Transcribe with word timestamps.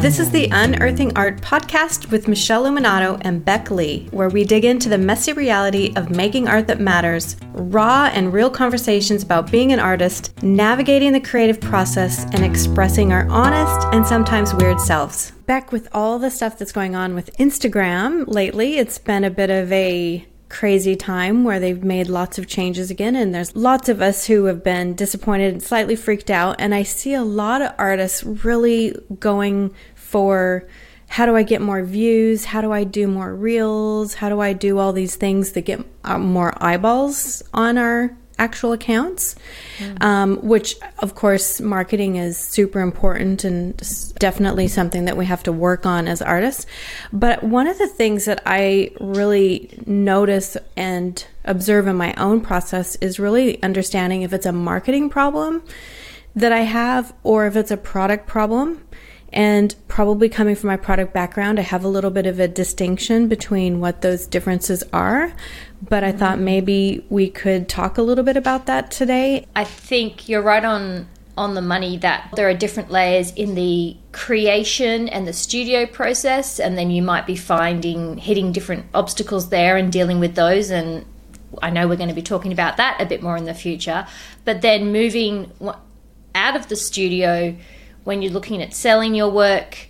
This 0.00 0.18
is 0.18 0.30
the 0.30 0.48
Unearthing 0.50 1.12
Art 1.14 1.42
podcast 1.42 2.10
with 2.10 2.26
Michele 2.26 2.64
Luminato 2.64 3.20
and 3.20 3.44
Beck 3.44 3.70
Lee, 3.70 4.08
where 4.12 4.30
we 4.30 4.44
dig 4.44 4.64
into 4.64 4.88
the 4.88 4.96
messy 4.96 5.34
reality 5.34 5.92
of 5.94 6.08
making 6.08 6.48
art 6.48 6.68
that 6.68 6.80
matters, 6.80 7.36
raw 7.52 8.10
and 8.14 8.32
real 8.32 8.48
conversations 8.48 9.22
about 9.22 9.50
being 9.50 9.74
an 9.74 9.78
artist, 9.78 10.42
navigating 10.42 11.12
the 11.12 11.20
creative 11.20 11.60
process, 11.60 12.24
and 12.32 12.42
expressing 12.42 13.12
our 13.12 13.28
honest 13.28 13.86
and 13.92 14.06
sometimes 14.06 14.54
weird 14.54 14.80
selves. 14.80 15.32
Beck, 15.44 15.70
with 15.70 15.86
all 15.92 16.18
the 16.18 16.30
stuff 16.30 16.56
that's 16.56 16.72
going 16.72 16.96
on 16.96 17.14
with 17.14 17.36
Instagram 17.36 18.26
lately, 18.26 18.78
it's 18.78 18.96
been 18.96 19.22
a 19.22 19.30
bit 19.30 19.50
of 19.50 19.70
a 19.70 20.26
crazy 20.50 20.96
time 20.96 21.44
where 21.44 21.60
they've 21.60 21.84
made 21.84 22.08
lots 22.08 22.36
of 22.36 22.46
changes 22.46 22.90
again 22.90 23.14
and 23.14 23.32
there's 23.32 23.54
lots 23.54 23.88
of 23.88 24.02
us 24.02 24.26
who 24.26 24.44
have 24.44 24.62
been 24.62 24.94
disappointed 24.94 25.52
and 25.52 25.62
slightly 25.62 25.94
freaked 25.94 26.28
out 26.28 26.56
and 26.58 26.74
I 26.74 26.82
see 26.82 27.14
a 27.14 27.22
lot 27.22 27.62
of 27.62 27.72
artists 27.78 28.24
really 28.24 28.94
going 29.20 29.72
for 30.10 30.66
how 31.06 31.26
do 31.26 31.36
I 31.36 31.42
get 31.42 31.60
more 31.60 31.82
views? 31.82 32.44
How 32.44 32.60
do 32.60 32.72
I 32.72 32.84
do 32.84 33.06
more 33.06 33.34
reels? 33.34 34.14
How 34.14 34.28
do 34.28 34.40
I 34.40 34.52
do 34.52 34.78
all 34.78 34.92
these 34.92 35.16
things 35.16 35.52
that 35.52 35.62
get 35.62 35.84
uh, 36.04 36.18
more 36.18 36.52
eyeballs 36.62 37.42
on 37.54 37.78
our 37.78 38.16
actual 38.38 38.72
accounts? 38.72 39.36
Mm. 39.78 40.02
Um, 40.02 40.36
which, 40.36 40.76
of 40.98 41.14
course, 41.14 41.60
marketing 41.60 42.16
is 42.16 42.38
super 42.38 42.80
important 42.80 43.44
and 43.44 43.76
definitely 44.18 44.68
something 44.68 45.04
that 45.04 45.16
we 45.16 45.26
have 45.26 45.42
to 45.44 45.52
work 45.52 45.86
on 45.86 46.08
as 46.08 46.22
artists. 46.22 46.66
But 47.12 47.42
one 47.44 47.66
of 47.66 47.78
the 47.78 47.88
things 47.88 48.24
that 48.24 48.42
I 48.46 48.90
really 49.00 49.82
notice 49.86 50.56
and 50.76 51.24
observe 51.44 51.86
in 51.86 51.96
my 51.96 52.14
own 52.14 52.40
process 52.40 52.96
is 52.96 53.18
really 53.18 53.62
understanding 53.62 54.22
if 54.22 54.32
it's 54.32 54.46
a 54.46 54.52
marketing 54.52 55.10
problem 55.10 55.62
that 56.36 56.52
I 56.52 56.60
have 56.60 57.12
or 57.22 57.46
if 57.46 57.56
it's 57.56 57.70
a 57.70 57.76
product 57.76 58.26
problem. 58.26 58.82
And 59.32 59.74
probably 59.86 60.28
coming 60.28 60.56
from 60.56 60.68
my 60.68 60.76
product 60.76 61.12
background, 61.12 61.58
I 61.58 61.62
have 61.62 61.84
a 61.84 61.88
little 61.88 62.10
bit 62.10 62.26
of 62.26 62.40
a 62.40 62.48
distinction 62.48 63.28
between 63.28 63.80
what 63.80 64.02
those 64.02 64.26
differences 64.26 64.82
are. 64.92 65.32
But 65.82 66.02
I 66.02 66.12
thought 66.12 66.38
maybe 66.38 67.04
we 67.08 67.30
could 67.30 67.68
talk 67.68 67.96
a 67.96 68.02
little 68.02 68.24
bit 68.24 68.36
about 68.36 68.66
that 68.66 68.90
today. 68.90 69.46
I 69.54 69.64
think 69.64 70.28
you're 70.28 70.42
right 70.42 70.64
on 70.64 71.06
on 71.36 71.54
the 71.54 71.62
money 71.62 71.96
that 71.96 72.28
there 72.36 72.48
are 72.48 72.54
different 72.54 72.90
layers 72.90 73.32
in 73.32 73.54
the 73.54 73.96
creation 74.12 75.08
and 75.08 75.26
the 75.26 75.32
studio 75.32 75.86
process 75.86 76.60
and 76.60 76.76
then 76.76 76.90
you 76.90 77.00
might 77.00 77.26
be 77.26 77.34
finding 77.36 78.18
hitting 78.18 78.52
different 78.52 78.84
obstacles 78.92 79.48
there 79.48 79.76
and 79.76 79.90
dealing 79.90 80.20
with 80.20 80.34
those 80.34 80.70
and 80.70 81.04
I 81.62 81.70
know 81.70 81.88
we're 81.88 81.96
going 81.96 82.10
to 82.10 82.14
be 82.14 82.20
talking 82.20 82.52
about 82.52 82.76
that 82.76 83.00
a 83.00 83.06
bit 83.06 83.22
more 83.22 83.38
in 83.38 83.44
the 83.44 83.54
future 83.54 84.06
but 84.44 84.60
then 84.60 84.92
moving 84.92 85.50
out 86.34 86.56
of 86.56 86.68
the 86.68 86.76
studio 86.76 87.56
when 88.04 88.22
you're 88.22 88.32
looking 88.32 88.62
at 88.62 88.74
selling 88.74 89.14
your 89.14 89.30
work, 89.30 89.88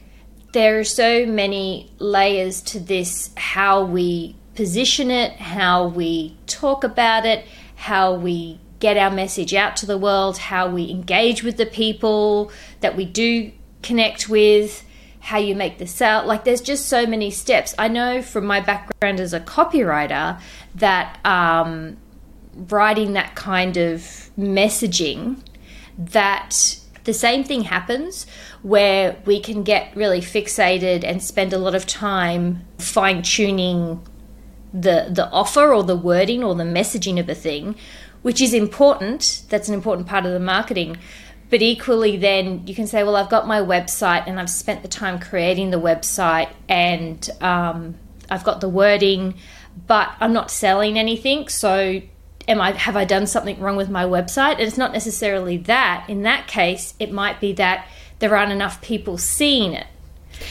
there 0.53 0.79
are 0.79 0.85
so 0.85 1.27
many 1.27 1.93
layers 1.99 2.61
to 2.63 2.81
this 2.81 3.31
how 3.37 3.85
we 3.85 4.37
position 4.55 5.11
it, 5.11 5.33
how 5.33 5.87
we 5.87 6.37
talk 6.47 6.85
about 6.85 7.25
it, 7.25 7.47
how 7.77 8.13
we 8.13 8.61
get 8.81 8.97
our 8.97 9.11
message 9.11 9.55
out 9.55 9.77
to 9.77 9.87
the 9.87 9.97
world, 9.97 10.39
how 10.39 10.69
we 10.69 10.91
engage 10.91 11.43
with 11.43 11.57
the 11.57 11.67
people 11.67 12.51
that 12.81 12.97
we 12.97 13.05
do 13.05 13.53
connect 13.83 14.29
with, 14.29 14.85
how 15.21 15.39
you 15.39 15.55
make 15.55 15.79
the 15.79 15.87
sale. 15.87 16.25
Like, 16.27 16.45
there's 16.45 16.63
just 16.63 16.87
so 16.87 17.07
many 17.07 17.31
steps. 17.31 17.75
I 17.79 17.89
know 17.89 18.23
from 18.23 18.47
my 18.47 18.61
background 18.61 19.21
as 19.21 19.33
a 19.33 19.41
copywriter 19.41 20.41
that 20.75 21.19
um, 21.25 21.99
writing 22.55 23.13
that 23.13 23.35
kind 23.35 23.77
of 23.77 24.01
messaging 24.39 25.39
that 25.99 26.80
the 27.11 27.15
same 27.15 27.43
thing 27.43 27.63
happens 27.63 28.25
where 28.63 29.17
we 29.25 29.41
can 29.41 29.65
get 29.65 29.97
really 29.97 30.21
fixated 30.21 31.03
and 31.03 31.21
spend 31.21 31.53
a 31.53 31.59
lot 31.59 31.75
of 31.75 31.85
time 31.85 32.65
fine 32.79 33.21
tuning 33.23 34.07
the 34.73 35.09
the 35.11 35.29
offer 35.33 35.75
or 35.75 35.83
the 35.83 35.97
wording 35.97 36.45
or 36.45 36.55
the 36.55 36.71
messaging 36.79 37.19
of 37.19 37.29
a 37.29 37.35
thing, 37.35 37.75
which 38.23 38.41
is 38.41 38.55
important. 38.55 39.43
That's 39.49 39.69
an 39.69 39.75
important 39.75 40.07
part 40.07 40.25
of 40.25 40.31
the 40.31 40.39
marketing. 40.39 40.99
But 41.49 41.63
equally, 41.63 42.17
then 42.17 42.65
you 42.69 42.77
can 42.77 42.87
say, 42.87 43.03
well, 43.03 43.17
I've 43.17 43.29
got 43.29 43.49
my 43.49 43.61
website 43.61 44.29
and 44.29 44.39
I've 44.39 44.49
spent 44.49 44.83
the 44.83 44.89
time 45.03 45.19
creating 45.19 45.71
the 45.71 45.81
website 45.81 46.51
and 46.69 47.29
um, 47.41 47.97
I've 48.31 48.45
got 48.45 48.61
the 48.61 48.69
wording, 48.69 49.35
but 49.89 50.11
I'm 50.21 50.33
not 50.33 50.53
selling 50.53 50.97
anything. 50.97 51.49
So 51.49 52.03
am 52.51 52.61
I 52.61 52.73
have 52.73 52.97
I 52.97 53.05
done 53.05 53.27
something 53.27 53.59
wrong 53.61 53.77
with 53.77 53.89
my 53.89 54.05
website? 54.05 54.55
And 54.55 54.63
it's 54.63 54.77
not 54.77 54.93
necessarily 54.93 55.57
that. 55.57 56.05
In 56.09 56.23
that 56.25 56.49
case, 56.49 56.95
it 56.99 57.13
might 57.13 57.41
be 57.41 57.53
that 57.55 57.87
there 58.19 58.37
aren't 58.37 58.53
enough 58.53 58.83
people 58.83 59.17
seeing 59.17 59.73
it. 59.73 59.87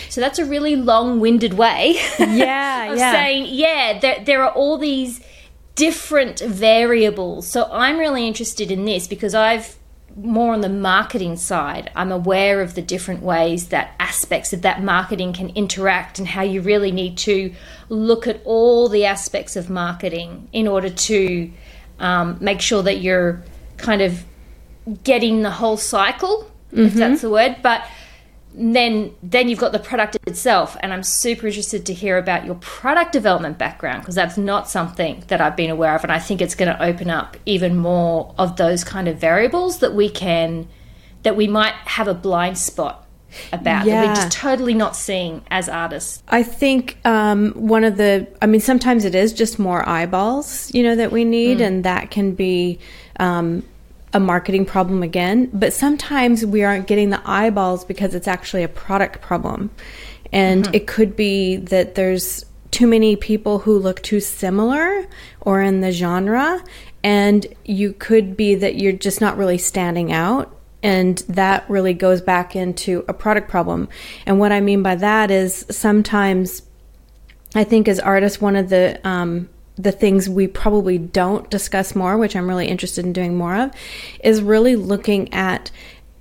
So 0.10 0.22
that's 0.22 0.40
a 0.40 0.46
really 0.46 0.76
long-winded 0.76 1.54
way 1.54 1.96
yeah, 2.20 2.92
of 2.92 2.98
yeah. 2.98 3.12
saying, 3.12 3.48
yeah, 3.50 4.00
there, 4.00 4.24
there 4.24 4.44
are 4.44 4.52
all 4.52 4.78
these 4.78 5.20
different 5.76 6.40
variables. 6.40 7.48
So 7.48 7.68
I'm 7.72 7.98
really 7.98 8.28
interested 8.28 8.72
in 8.72 8.86
this 8.86 9.08
because 9.08 9.34
I've 9.34 9.78
more 10.16 10.54
on 10.54 10.62
the 10.62 10.70
marketing 10.70 11.38
side. 11.38 11.92
I'm 11.96 12.12
aware 12.12 12.62
of 12.62 12.76
the 12.76 12.82
different 12.82 13.22
ways 13.24 13.70
that 13.70 13.96
aspects 14.00 14.54
of 14.54 14.62
that 14.64 14.84
marketing 14.84 15.34
can 15.34 15.50
interact 15.50 16.20
and 16.20 16.28
how 16.28 16.42
you 16.42 16.62
really 16.62 16.92
need 16.92 17.18
to 17.20 17.54
look 17.88 18.28
at 18.28 18.42
all 18.44 18.90
the 18.90 19.06
aspects 19.06 19.56
of 19.56 19.70
marketing 19.70 20.50
in 20.52 20.68
order 20.68 20.90
to 20.90 21.52
um, 22.00 22.38
make 22.40 22.62
sure 22.62 22.84
that 22.84 23.02
you're 23.02 23.44
kind 23.78 24.02
of 24.02 24.24
getting 25.04 25.42
the 25.42 25.52
whole 25.52 25.78
cycle, 25.78 26.50
mm-hmm. 26.72 26.86
if 26.86 26.94
that's 26.94 27.22
the 27.22 27.30
word. 27.30 27.58
But 27.62 27.84
then 28.54 29.14
then 29.22 29.48
you've 29.48 29.60
got 29.60 29.72
the 29.72 29.80
product 29.80 30.18
itself 30.26 30.76
and 30.80 30.92
i'm 30.92 31.04
super 31.04 31.48
interested 31.48 31.86
to 31.86 31.94
hear 31.94 32.18
about 32.18 32.46
your 32.46 32.56
product 32.56 33.12
development 33.12 33.58
background 33.58 34.02
because 34.02 34.16
that's 34.16 34.38
not 34.38 34.68
something 34.68 35.24
that 35.28 35.40
i've 35.40 35.56
been 35.56 35.70
aware 35.70 35.96
of 35.96 36.04
and 36.04 36.12
i 36.12 36.18
think 36.18 36.42
it's 36.42 36.56
going 36.56 36.72
to 36.72 36.84
open 36.84 37.10
up 37.10 37.38
even 37.46 37.78
more 37.78 38.34
of 38.38 38.58
those 38.58 38.84
kind 38.84 39.08
of 39.08 39.18
variables 39.18 39.80
that 39.80 39.94
we 39.94 40.10
can 40.10 40.68
that 41.22 41.36
we 41.36 41.48
might 41.48 41.74
have 41.86 42.08
a 42.08 42.14
blind 42.14 42.58
spot 42.58 43.06
about 43.52 43.86
yeah. 43.86 44.02
that 44.02 44.08
we're 44.08 44.16
just 44.16 44.32
totally 44.32 44.74
not 44.74 44.96
seeing 44.96 45.42
as 45.52 45.70
artists. 45.70 46.24
I 46.28 46.44
think 46.44 46.98
um, 47.06 47.52
one 47.52 47.84
of 47.84 47.98
the, 47.98 48.28
I 48.42 48.46
mean, 48.46 48.62
sometimes 48.62 49.06
it 49.06 49.16
is 49.16 49.34
just 49.34 49.60
more 49.60 49.88
eyeballs, 49.88 50.74
you 50.74 50.84
know, 50.84 50.96
that 50.96 51.12
we 51.12 51.26
need, 51.26 51.60
mm. 51.60 51.68
and 51.68 51.84
that 51.86 52.12
can 52.12 52.34
be 52.34 52.80
um, 53.20 53.64
a 54.14 54.20
marketing 54.20 54.66
problem 54.66 55.04
again. 55.04 55.50
But 55.54 55.74
sometimes 55.74 56.46
we 56.46 56.64
aren't 56.64 56.88
getting 56.88 57.10
the 57.10 57.22
eyeballs 57.26 57.86
because 57.86 58.16
it's 58.16 58.28
actually 58.28 58.64
a 58.64 58.68
product 58.68 59.22
problem. 59.22 59.70
And 60.32 60.66
mm-hmm. 60.66 60.76
it 60.76 60.88
could 60.88 61.16
be 61.16 61.58
that 61.58 61.96
there's 61.96 62.46
too 62.72 62.88
many 62.88 63.16
people 63.16 63.60
who 63.60 63.80
look 63.80 64.02
too 64.04 64.20
similar 64.20 65.08
or 65.42 65.62
in 65.62 65.82
the 65.82 65.92
genre. 65.92 66.64
And 67.04 67.46
you 67.66 67.94
could 67.94 68.36
be 68.36 68.56
that 68.56 68.76
you're 68.76 68.94
just 68.94 69.22
not 69.22 69.38
really 69.38 69.58
standing 69.58 70.12
out 70.12 70.56
and 70.82 71.18
that 71.30 71.70
really 71.70 71.94
goes 71.94 72.22
back 72.22 72.56
into 72.56 73.04
a 73.08 73.14
product 73.14 73.50
problem. 73.50 73.90
And 74.26 74.40
what 74.40 74.52
I 74.52 74.62
mean 74.62 74.82
by 74.82 74.96
that 74.96 75.32
is 75.32 75.66
sometimes 75.70 76.64
I 77.56 77.64
think 77.64 77.88
as 77.88 78.00
artists, 78.00 78.40
one 78.40 78.56
of 78.56 78.70
the 78.70 79.00
um, 79.08 79.50
the 79.76 79.92
things 79.92 80.30
we 80.30 80.46
probably 80.46 80.98
don't 80.98 81.50
discuss 81.50 81.96
more, 81.96 82.18
which 82.18 82.36
I'm 82.36 82.48
really 82.48 82.68
interested 82.68 83.06
in 83.06 83.14
doing 83.14 83.38
more 83.38 83.56
of, 83.56 83.72
is 84.24 84.42
really 84.42 84.76
looking 84.76 85.34
at 85.34 85.72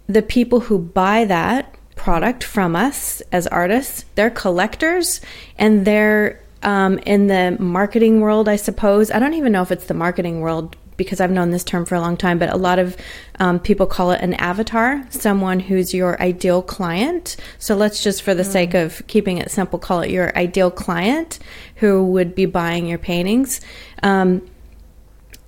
the 0.06 0.22
people 0.22 0.60
who 0.60 0.78
buy 0.78 1.24
that 1.24 1.74
product 1.96 2.44
from 2.44 2.76
us 2.76 3.20
as 3.32 3.46
artists. 3.48 4.04
They're 4.14 4.30
collectors 4.30 5.20
and 5.58 5.84
they're 5.84 6.40
um, 6.62 6.98
in 7.00 7.26
the 7.26 7.56
marketing 7.58 8.20
world, 8.20 8.48
I 8.48 8.56
suppose. 8.56 9.10
I 9.10 9.18
don't 9.18 9.34
even 9.34 9.52
know 9.52 9.62
if 9.62 9.72
it's 9.72 9.86
the 9.86 9.94
marketing 9.94 10.40
world 10.40 10.76
because 10.98 11.18
I've 11.22 11.30
known 11.30 11.50
this 11.50 11.64
term 11.64 11.86
for 11.86 11.94
a 11.94 12.00
long 12.00 12.18
time, 12.18 12.38
but 12.38 12.52
a 12.52 12.58
lot 12.58 12.78
of 12.78 12.94
um, 13.38 13.58
people 13.58 13.86
call 13.86 14.10
it 14.10 14.20
an 14.20 14.34
avatar, 14.34 15.06
someone 15.08 15.60
who's 15.60 15.94
your 15.94 16.20
ideal 16.20 16.60
client. 16.60 17.38
So 17.58 17.74
let's 17.74 18.02
just, 18.02 18.20
for 18.20 18.34
the 18.34 18.42
mm. 18.42 18.52
sake 18.52 18.74
of 18.74 19.02
keeping 19.06 19.38
it 19.38 19.50
simple, 19.50 19.78
call 19.78 20.02
it 20.02 20.10
your 20.10 20.36
ideal 20.36 20.70
client 20.70 21.38
who 21.76 22.04
would 22.04 22.34
be 22.34 22.44
buying 22.44 22.86
your 22.86 22.98
paintings. 22.98 23.62
Um, 24.02 24.46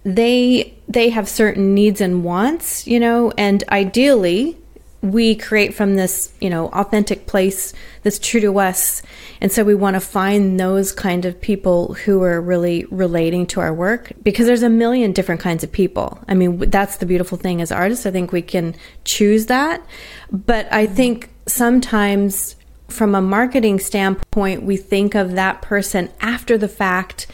they 0.03 0.75
they 0.89 1.11
have 1.11 1.29
certain 1.29 1.75
needs 1.75 2.01
and 2.01 2.25
wants, 2.25 2.87
you 2.87 2.99
know, 2.99 3.33
and 3.37 3.63
ideally 3.69 4.57
we 5.03 5.35
create 5.35 5.73
from 5.73 5.95
this, 5.95 6.33
you 6.41 6.51
know, 6.51 6.69
authentic 6.69 7.27
place 7.27 7.73
that's 8.03 8.19
true 8.19 8.41
to 8.41 8.59
us. 8.59 9.03
And 9.41 9.51
so 9.51 9.65
we 9.65 9.75
want 9.75 9.95
to 9.95 10.01
find 10.01 10.61
those 10.61 10.93
kind 10.93 11.25
of 11.25 11.41
people 11.41 11.95
who 11.95 12.23
are 12.23 12.41
really 12.41 12.85
relating 12.91 13.47
to 13.49 13.61
our 13.61 13.73
work 13.73 14.13
because 14.23 14.47
there's 14.47 14.63
a 14.63 14.69
million 14.69 15.13
different 15.13 15.41
kinds 15.41 15.65
of 15.65 15.73
people. 15.73 16.23
I 16.29 16.35
mean, 16.35 16.59
that's 16.71 16.99
the 16.99 17.07
beautiful 17.07 17.39
thing 17.39 17.63
as 17.63 17.73
artists. 17.73 18.05
I 18.05 18.11
think 18.11 18.31
we 18.31 18.43
can 18.43 18.75
choose 19.05 19.47
that. 19.47 19.83
But 20.31 20.71
I 20.71 20.87
think 20.87 21.31
sometimes 21.47 22.57
from 22.89 23.15
a 23.15 23.23
marketing 23.23 23.79
standpoint, 23.79 24.65
we 24.65 24.77
think 24.77 25.15
of 25.15 25.33
that 25.33 25.63
person 25.63 26.11
after 26.21 26.59
the 26.59 26.69
fact 26.69 27.27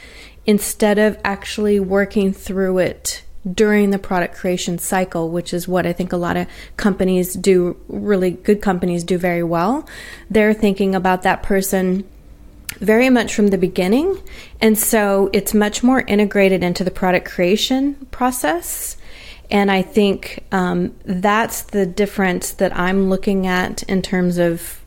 instead 0.46 0.98
of 0.98 1.18
actually 1.24 1.80
working 1.80 2.32
through 2.32 2.78
it 2.78 3.24
during 3.52 3.90
the 3.90 3.98
product 3.98 4.34
creation 4.34 4.78
cycle, 4.78 5.30
which 5.30 5.54
is 5.54 5.68
what 5.68 5.86
I 5.86 5.92
think 5.92 6.12
a 6.12 6.16
lot 6.16 6.36
of 6.36 6.48
companies 6.76 7.34
do, 7.34 7.76
really 7.88 8.32
good 8.32 8.60
companies 8.60 9.04
do 9.04 9.18
very 9.18 9.42
well. 9.42 9.88
They're 10.30 10.54
thinking 10.54 10.94
about 10.94 11.22
that 11.22 11.42
person 11.42 12.04
very 12.78 13.08
much 13.08 13.34
from 13.34 13.48
the 13.48 13.58
beginning. 13.58 14.20
And 14.60 14.78
so 14.78 15.30
it's 15.32 15.54
much 15.54 15.82
more 15.82 16.00
integrated 16.00 16.62
into 16.62 16.84
the 16.84 16.90
product 16.90 17.26
creation 17.28 17.94
process. 18.10 18.96
And 19.50 19.70
I 19.70 19.82
think 19.82 20.44
um, 20.52 20.94
that's 21.04 21.62
the 21.62 21.86
difference 21.86 22.52
that 22.52 22.76
I'm 22.76 23.08
looking 23.08 23.46
at 23.46 23.82
in 23.84 24.02
terms 24.02 24.38
of 24.38 24.80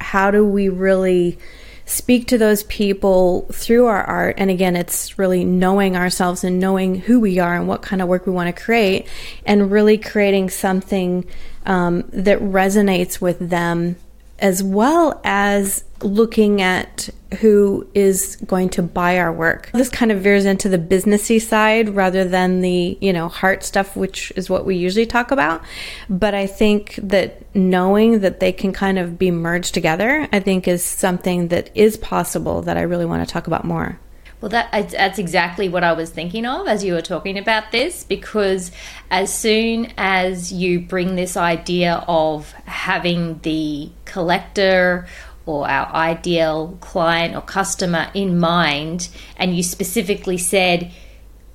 how 0.00 0.30
do 0.30 0.44
we 0.44 0.68
really 0.68 1.38
speak 1.86 2.26
to 2.28 2.38
those 2.38 2.62
people 2.64 3.46
through 3.52 3.86
our 3.86 4.02
art. 4.02 4.36
And 4.38 4.50
again, 4.50 4.76
it's 4.76 5.18
really 5.18 5.44
knowing 5.44 5.96
ourselves 5.96 6.44
and 6.44 6.58
knowing 6.58 6.96
who 6.96 7.20
we 7.20 7.38
are 7.38 7.54
and 7.54 7.68
what 7.68 7.82
kind 7.82 8.00
of 8.00 8.08
work 8.08 8.26
we 8.26 8.32
want 8.32 8.54
to 8.54 8.62
create, 8.62 9.06
and 9.44 9.70
really 9.70 9.98
creating 9.98 10.50
something 10.50 11.26
um, 11.66 12.04
that 12.12 12.38
resonates 12.40 13.20
with 13.20 13.50
them 13.50 13.96
as 14.38 14.62
well 14.62 15.20
as 15.24 15.84
looking 16.02 16.60
at 16.60 17.08
who 17.40 17.88
is 17.94 18.36
going 18.46 18.68
to 18.70 18.82
buy 18.82 19.18
our 19.18 19.32
work. 19.32 19.70
This 19.72 19.88
kind 19.88 20.12
of 20.12 20.20
veers 20.20 20.44
into 20.44 20.68
the 20.68 20.78
businessy 20.78 21.40
side 21.40 21.88
rather 21.90 22.24
than 22.24 22.60
the, 22.60 22.98
you 23.00 23.12
know, 23.12 23.28
heart 23.28 23.64
stuff, 23.64 23.96
which 23.96 24.32
is 24.36 24.50
what 24.50 24.66
we 24.66 24.76
usually 24.76 25.06
talk 25.06 25.30
about. 25.30 25.62
But 26.08 26.34
I 26.34 26.46
think 26.46 26.98
that 27.02 27.42
knowing 27.54 28.20
that 28.20 28.40
they 28.40 28.52
can 28.52 28.72
kind 28.72 28.98
of 28.98 29.18
be 29.18 29.30
merged 29.30 29.74
together, 29.74 30.28
I 30.32 30.40
think 30.40 30.68
is 30.68 30.82
something 30.82 31.48
that 31.48 31.70
is 31.74 31.96
possible 31.96 32.62
that 32.62 32.76
I 32.76 32.82
really 32.82 33.06
want 33.06 33.26
to 33.26 33.32
talk 33.32 33.46
about 33.46 33.64
more. 33.64 33.98
Well, 34.44 34.50
that 34.50 34.90
that's 34.90 35.18
exactly 35.18 35.70
what 35.70 35.84
I 35.84 35.94
was 35.94 36.10
thinking 36.10 36.44
of 36.44 36.68
as 36.68 36.84
you 36.84 36.92
were 36.92 37.00
talking 37.00 37.38
about 37.38 37.72
this, 37.72 38.04
because 38.04 38.72
as 39.10 39.32
soon 39.32 39.90
as 39.96 40.52
you 40.52 40.80
bring 40.80 41.16
this 41.16 41.34
idea 41.34 42.04
of 42.06 42.52
having 42.66 43.38
the 43.38 43.88
collector 44.04 45.06
or 45.46 45.66
our 45.66 45.86
ideal 45.94 46.76
client 46.82 47.34
or 47.34 47.40
customer 47.40 48.10
in 48.12 48.38
mind, 48.38 49.08
and 49.38 49.56
you 49.56 49.62
specifically 49.62 50.36
said 50.36 50.92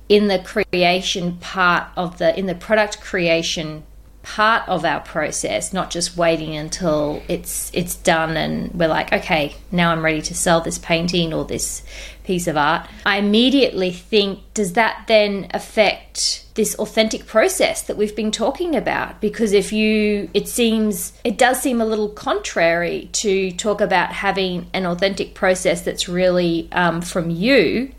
in 0.08 0.26
the 0.26 0.40
creation 0.40 1.36
part 1.36 1.86
of 1.96 2.18
the 2.18 2.36
in 2.36 2.46
the 2.46 2.56
product 2.56 3.00
creation 3.00 3.84
part 4.22 4.68
of 4.68 4.84
our 4.84 5.00
process, 5.00 5.72
not 5.72 5.90
just 5.90 6.16
waiting 6.16 6.54
until 6.54 7.22
it's 7.28 7.70
it's 7.72 7.94
done 7.94 8.36
and 8.36 8.72
we're 8.74 8.88
like, 8.88 9.12
okay, 9.12 9.56
now 9.72 9.92
I'm 9.92 10.04
ready 10.04 10.22
to 10.22 10.34
sell 10.34 10.60
this 10.60 10.78
painting 10.78 11.32
or 11.32 11.44
this 11.44 11.82
piece 12.24 12.46
of 12.46 12.56
art. 12.56 12.86
I 13.06 13.16
immediately 13.16 13.90
think, 13.90 14.40
does 14.54 14.74
that 14.74 15.04
then 15.08 15.48
affect 15.52 16.44
this 16.54 16.74
authentic 16.76 17.26
process 17.26 17.82
that 17.82 17.96
we've 17.96 18.14
been 18.14 18.30
talking 18.30 18.76
about? 18.76 19.20
Because 19.20 19.52
if 19.52 19.72
you, 19.72 20.30
it 20.34 20.46
seems, 20.46 21.12
it 21.24 21.38
does 21.38 21.60
seem 21.60 21.80
a 21.80 21.86
little 21.86 22.08
contrary 22.08 23.08
to 23.14 23.50
talk 23.52 23.80
about 23.80 24.12
having 24.12 24.68
an 24.74 24.86
authentic 24.86 25.34
process 25.34 25.82
that's 25.82 26.08
really 26.08 26.68
um, 26.72 27.00
from 27.00 27.30
you, 27.30 27.92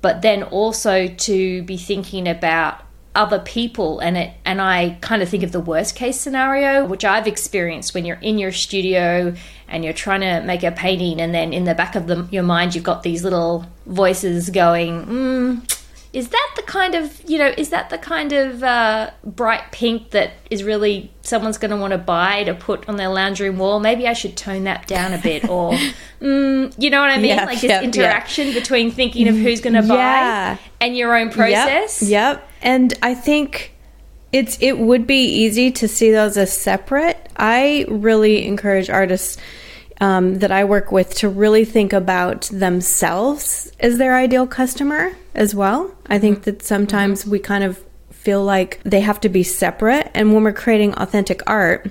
but 0.00 0.22
then 0.22 0.44
also 0.44 1.08
to 1.08 1.62
be 1.64 1.76
thinking 1.76 2.28
about 2.28 2.80
other 3.14 3.38
people 3.38 4.00
and 4.00 4.16
it 4.16 4.32
and 4.44 4.60
I 4.60 4.96
kind 5.00 5.22
of 5.22 5.28
think 5.28 5.42
of 5.42 5.52
the 5.52 5.60
worst 5.60 5.94
case 5.94 6.18
scenario 6.18 6.86
which 6.86 7.04
I've 7.04 7.26
experienced 7.26 7.94
when 7.94 8.06
you're 8.06 8.18
in 8.22 8.38
your 8.38 8.52
studio 8.52 9.34
and 9.68 9.84
you're 9.84 9.92
trying 9.92 10.22
to 10.22 10.40
make 10.46 10.62
a 10.62 10.72
painting 10.72 11.20
and 11.20 11.34
then 11.34 11.52
in 11.52 11.64
the 11.64 11.74
back 11.74 11.94
of 11.94 12.06
the, 12.06 12.26
your 12.30 12.42
mind 12.42 12.74
you've 12.74 12.84
got 12.84 13.02
these 13.02 13.22
little 13.22 13.66
voices 13.84 14.48
going 14.48 15.04
mm, 15.04 15.78
is 16.14 16.28
that 16.28 16.52
the 16.56 16.62
kind 16.62 16.94
of 16.94 17.22
you 17.28 17.36
know 17.36 17.52
is 17.58 17.68
that 17.68 17.90
the 17.90 17.98
kind 17.98 18.32
of 18.32 18.62
uh, 18.62 19.10
bright 19.24 19.72
pink 19.72 20.10
that 20.10 20.32
is 20.50 20.64
really 20.64 21.10
someone's 21.20 21.58
going 21.58 21.70
to 21.70 21.76
want 21.76 21.92
to 21.92 21.98
buy 21.98 22.44
to 22.44 22.54
put 22.54 22.88
on 22.88 22.96
their 22.96 23.08
lounge 23.08 23.40
room 23.40 23.58
wall 23.58 23.78
maybe 23.78 24.08
i 24.08 24.14
should 24.14 24.36
tone 24.38 24.64
that 24.64 24.86
down 24.86 25.12
a 25.12 25.18
bit 25.18 25.46
or 25.50 25.72
mm, 26.20 26.74
you 26.78 26.88
know 26.88 27.00
what 27.00 27.10
i 27.10 27.18
mean 27.18 27.36
like 27.36 27.60
this 27.60 27.64
yep, 27.64 27.82
interaction 27.82 28.46
yep. 28.48 28.54
between 28.54 28.90
thinking 28.90 29.28
of 29.28 29.36
who's 29.36 29.60
going 29.60 29.74
to 29.74 29.82
buy 29.82 29.96
yeah. 29.96 30.56
and 30.80 30.96
your 30.96 31.14
own 31.14 31.30
process 31.30 32.02
yep, 32.02 32.36
yep 32.36 32.48
and 32.62 32.94
i 33.02 33.14
think 33.14 33.74
it's 34.32 34.56
it 34.60 34.78
would 34.78 35.06
be 35.06 35.24
easy 35.24 35.70
to 35.70 35.86
see 35.86 36.10
those 36.10 36.36
as 36.36 36.52
separate 36.56 37.28
i 37.36 37.84
really 37.88 38.46
encourage 38.46 38.88
artists 38.88 39.38
um, 40.02 40.40
that 40.40 40.50
I 40.50 40.64
work 40.64 40.90
with 40.90 41.14
to 41.16 41.28
really 41.28 41.64
think 41.64 41.92
about 41.92 42.42
themselves 42.52 43.70
as 43.78 43.98
their 43.98 44.16
ideal 44.16 44.48
customer 44.48 45.12
as 45.32 45.54
well. 45.54 45.94
I 46.06 46.18
think 46.18 46.38
mm-hmm. 46.38 46.50
that 46.50 46.62
sometimes 46.64 47.24
we 47.24 47.38
kind 47.38 47.62
of 47.62 47.82
feel 48.10 48.42
like 48.44 48.80
they 48.82 49.00
have 49.00 49.20
to 49.20 49.28
be 49.28 49.44
separate. 49.44 50.10
And 50.12 50.34
when 50.34 50.42
we're 50.42 50.52
creating 50.52 50.94
authentic 50.94 51.40
art, 51.46 51.88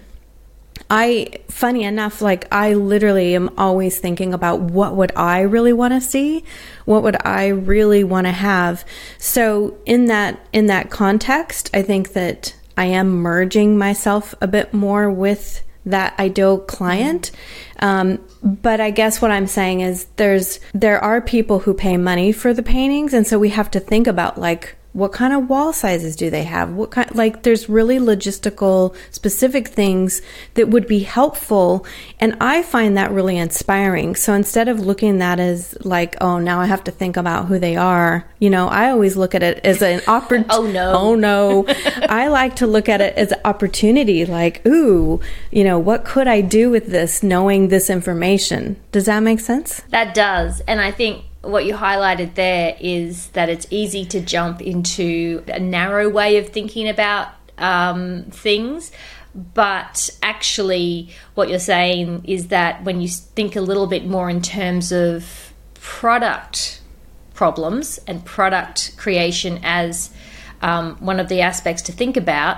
I, 0.94 1.40
funny 1.48 1.84
enough, 1.84 2.22
like 2.22 2.48
I 2.52 2.74
literally 2.74 3.34
am 3.34 3.50
always 3.58 3.98
thinking 3.98 4.34
about 4.34 4.60
what 4.60 4.94
would 4.98 5.14
I 5.16 5.40
really 5.40 5.72
want 5.72 5.94
to 5.94 6.02
see? 6.02 6.44
What 6.84 7.02
would 7.04 7.16
I 7.26 7.48
really 7.48 8.04
want 8.04 8.28
to 8.28 8.34
have? 8.34 8.84
So 9.18 9.78
in 9.86 10.08
that, 10.08 10.46
in 10.52 10.66
that 10.66 10.90
context, 10.90 11.70
I 11.74 11.82
think 11.82 12.12
that 12.12 12.54
I 12.76 12.86
am 12.86 13.10
merging 13.10 13.78
myself 13.78 14.36
a 14.42 14.48
bit 14.48 14.74
more 14.74 15.10
with 15.10 15.64
that 15.86 16.20
ideal 16.20 16.60
client. 16.60 17.32
Um, 17.80 18.20
but 18.44 18.82
I 18.82 18.92
guess 18.92 19.22
what 19.22 19.32
I'm 19.32 19.48
saying 19.48 19.80
is 19.80 20.08
there's 20.18 20.60
there 20.74 21.02
are 21.02 21.22
people 21.22 21.60
who 21.60 21.74
pay 21.74 21.96
money 21.96 22.34
for 22.34 22.54
the 22.54 22.64
paintings, 22.64 23.14
and 23.14 23.26
so 23.26 23.40
we 23.40 23.50
have 23.50 23.72
to 23.72 23.80
think 23.80 24.08
about 24.08 24.38
like 24.38 24.76
what 24.94 25.14
kind 25.14 25.34
of 25.34 25.50
wall 25.50 25.72
sizes 25.72 26.16
do 26.16 26.30
they 26.30 26.44
have? 26.44 26.72
What 26.72 26.92
kind 26.92 27.14
like 27.16 27.44
there's 27.44 27.70
really 27.70 27.98
logistical 27.98 28.96
specific 29.10 29.68
things 29.68 30.22
that 30.56 30.70
would 30.70 30.88
be 30.88 31.00
helpful 31.00 31.86
and 32.20 32.36
i 32.42 32.62
find 32.62 32.98
that 32.98 33.12
really 33.12 33.38
inspiring. 33.38 34.16
So 34.16 34.34
instead 34.34 34.68
of 34.68 34.80
looking 34.80 35.22
at 35.22 35.38
that 35.38 35.40
as 35.40 35.78
like 35.86 36.16
oh 36.20 36.40
now 36.40 36.60
i 36.60 36.66
have 36.66 36.84
to 36.84 36.92
think 36.92 37.16
about 37.16 37.46
who 37.46 37.58
they 37.60 37.76
are 37.76 38.26
you 38.40 38.50
know 38.50 38.68
i 38.68 38.90
always 38.90 39.16
look 39.16 39.34
at 39.34 39.44
it 39.44 39.60
as 39.64 39.82
an 39.82 40.02
opportunity 40.08 40.50
oh 40.52 40.66
no. 40.66 40.92
Oh 41.02 41.16
no. 41.16 41.66
I 42.10 42.28
like 42.28 42.58
to 42.58 42.68
look 42.68 42.90
at 42.90 43.02
it 43.02 43.16
as 43.16 43.32
an 43.32 43.40
opportunity 43.46 44.26
like 44.26 44.66
ooh 44.68 45.20
you 45.52 45.64
know 45.64 45.80
what 45.80 46.04
could 46.06 46.28
i 46.28 46.42
do 46.42 46.70
with 46.70 46.88
this 46.88 47.24
knowing 47.24 47.70
this 47.70 47.90
information? 47.90 48.78
Does 48.92 49.06
that 49.06 49.22
make 49.22 49.40
sense? 49.40 49.82
That 49.90 50.14
does. 50.14 50.62
And 50.62 50.82
i 50.82 50.92
think 50.92 51.26
what 51.42 51.66
you 51.66 51.74
highlighted 51.74 52.36
there 52.36 52.76
is 52.80 53.28
that 53.30 53.50
it's 53.50 53.66
easy 53.70 54.06
to 54.06 54.22
jump 54.22 54.62
into 54.62 55.44
a 55.48 55.60
narrow 55.60 56.08
way 56.08 56.38
of 56.38 56.50
thinking 56.50 56.88
about 56.88 57.30
um, 57.58 58.26
things. 58.32 58.92
But 59.34 60.10
actually, 60.22 61.10
what 61.36 61.50
you're 61.50 61.60
saying 61.60 62.26
is 62.26 62.50
that 62.50 62.84
when 62.84 63.02
you 63.02 63.08
think 63.08 63.56
a 63.56 63.62
little 63.62 63.88
bit 63.88 64.06
more 64.06 64.30
in 64.30 64.42
terms 64.42 64.92
of 64.92 65.54
product 65.74 66.82
problems 67.34 68.00
and 68.06 68.24
product 68.24 68.96
creation 68.98 69.60
as 69.64 70.12
um, 70.62 70.96
one 70.98 71.20
of 71.20 71.28
the 71.28 71.42
aspects 71.42 71.82
to 71.82 71.92
think 71.92 72.18
about, 72.18 72.58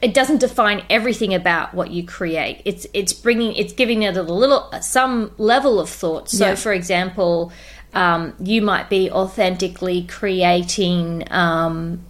it 0.00 0.14
doesn't 0.14 0.38
define 0.38 0.84
everything 0.88 1.34
about 1.34 1.74
what 1.74 1.90
you 1.90 2.04
create. 2.04 2.62
It's 2.64 2.86
it's 2.94 3.12
bringing 3.12 3.54
it's 3.54 3.72
giving 3.72 4.02
it 4.02 4.16
a 4.16 4.22
little 4.22 4.70
some 4.80 5.32
level 5.38 5.78
of 5.78 5.88
thought. 5.88 6.28
So, 6.28 6.48
yeah. 6.48 6.54
for 6.54 6.72
example, 6.72 7.52
um, 7.94 8.34
you 8.40 8.62
might 8.62 8.88
be 8.88 9.10
authentically 9.10 10.04
creating 10.04 11.24
um, 11.30 12.04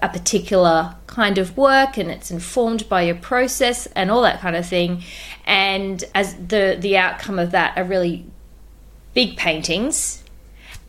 a 0.00 0.08
particular 0.08 0.94
kind 1.06 1.38
of 1.38 1.56
work 1.56 1.96
and 1.96 2.10
it's 2.10 2.30
informed 2.30 2.88
by 2.88 3.02
your 3.02 3.14
process 3.14 3.86
and 3.94 4.10
all 4.10 4.22
that 4.22 4.40
kind 4.40 4.56
of 4.56 4.66
thing. 4.66 5.02
And 5.44 6.02
as 6.14 6.34
the 6.34 6.76
the 6.78 6.96
outcome 6.96 7.38
of 7.38 7.50
that 7.50 7.76
are 7.76 7.84
really 7.84 8.26
big 9.14 9.36
paintings 9.36 10.22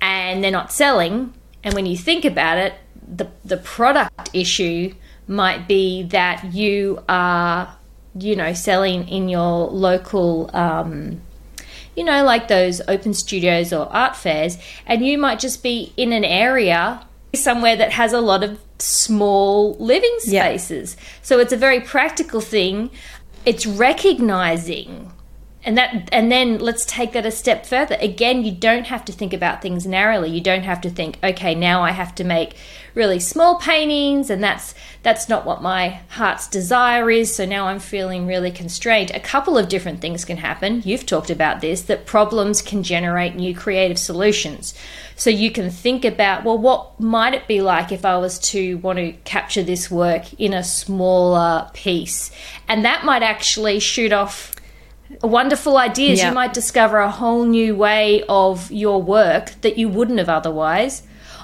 and 0.02 0.44
they're 0.44 0.52
not 0.52 0.72
selling. 0.72 1.34
And 1.64 1.74
when 1.74 1.86
you 1.86 1.98
think 1.98 2.26
about 2.26 2.58
it 2.58 2.74
the 3.10 3.28
the 3.44 3.58
product 3.58 4.30
issue 4.34 4.94
might 5.28 5.68
be 5.68 6.04
that 6.04 6.54
you 6.54 7.04
are 7.10 7.76
you 8.18 8.36
know 8.36 8.54
selling 8.54 9.08
in 9.08 9.30
your 9.30 9.68
local 9.68 10.50
um, 10.54 11.22
you 12.00 12.06
know, 12.06 12.24
like 12.24 12.48
those 12.48 12.82
open 12.88 13.14
studios 13.14 13.74
or 13.74 13.92
art 13.94 14.16
fairs, 14.16 14.58
and 14.86 15.06
you 15.06 15.18
might 15.18 15.38
just 15.38 15.62
be 15.62 15.92
in 15.98 16.14
an 16.14 16.24
area 16.24 17.06
somewhere 17.36 17.76
that 17.76 17.92
has 17.92 18.14
a 18.14 18.22
lot 18.22 18.42
of 18.42 18.58
small 18.78 19.76
living 19.80 20.16
spaces. 20.20 20.96
Yeah. 20.98 21.06
So 21.24 21.40
it's 21.40 21.52
a 21.52 21.58
very 21.58 21.82
practical 21.82 22.40
thing. 22.40 22.90
It's 23.46 23.66
recognizing 23.68 25.12
and 25.64 25.78
that 25.78 26.08
and 26.12 26.32
then 26.32 26.58
let's 26.58 26.86
take 26.86 27.12
that 27.12 27.26
a 27.26 27.32
step 27.32 27.66
further. 27.66 27.98
Again 28.00 28.44
you 28.44 28.52
don't 28.52 28.88
have 28.88 29.04
to 29.06 29.12
think 29.12 29.34
about 29.34 29.62
things 29.62 29.86
narrowly. 29.86 30.30
You 30.30 30.42
don't 30.42 30.64
have 30.64 30.80
to 30.82 30.90
think 30.90 31.20
okay 31.24 31.54
now 31.54 31.84
i 31.84 31.92
have 31.92 32.16
to 32.16 32.24
make 32.24 32.56
really 32.96 33.20
small 33.20 33.60
paintings 33.60 34.30
and 34.30 34.44
that's 34.44 34.74
that's 35.04 35.30
not 35.30 35.46
what 35.46 35.62
my 35.62 36.00
heart's 36.10 36.48
desire 36.48 37.12
is. 37.12 37.36
So 37.36 37.46
now 37.46 37.68
i'm 37.68 37.80
feeling 37.80 38.26
really 38.26 38.52
constrained. 38.52 39.12
A 39.12 39.20
couple 39.20 39.58
of 39.58 39.68
different 39.68 40.00
things 40.00 40.24
can 40.24 40.38
happen. 40.38 40.82
You've 40.86 41.06
talked 41.06 41.30
about 41.30 41.60
this 41.60 41.82
that 41.84 42.06
problems 42.06 42.62
can 42.62 42.82
generate 42.82 43.36
new 43.36 43.54
creative 43.54 44.00
solutions. 44.00 44.74
So 45.18 45.30
you 45.30 45.52
can 45.52 45.70
think 45.70 46.06
about 46.06 46.46
well 46.46 46.58
what 46.58 46.98
might 47.02 47.34
it 47.34 47.50
be 47.50 47.62
like 47.62 47.92
if 47.92 48.06
i 48.06 48.18
was 48.18 48.40
to 48.40 48.78
want 48.78 48.98
to 48.98 49.12
capture 49.26 49.64
this 49.64 49.92
work 49.92 50.34
in 50.40 50.54
a 50.54 50.64
smaller 50.64 51.70
piece? 51.74 52.32
And 52.70 52.86
that 52.86 53.04
might 53.04 53.24
actually 53.24 53.82
shoot 53.82 54.14
off 54.14 54.56
wonderful 55.22 55.78
ideas. 55.78 56.22
You 56.24 56.32
might 56.32 56.54
discover 56.54 56.98
a 56.98 57.12
whole 57.12 57.46
new 57.46 57.76
way 57.76 58.24
of 58.30 58.72
your 58.72 59.02
work 59.02 59.52
that 59.62 59.78
you 59.78 59.90
wouldn't 59.90 60.20
have 60.20 60.30
otherwise. 60.30 61.04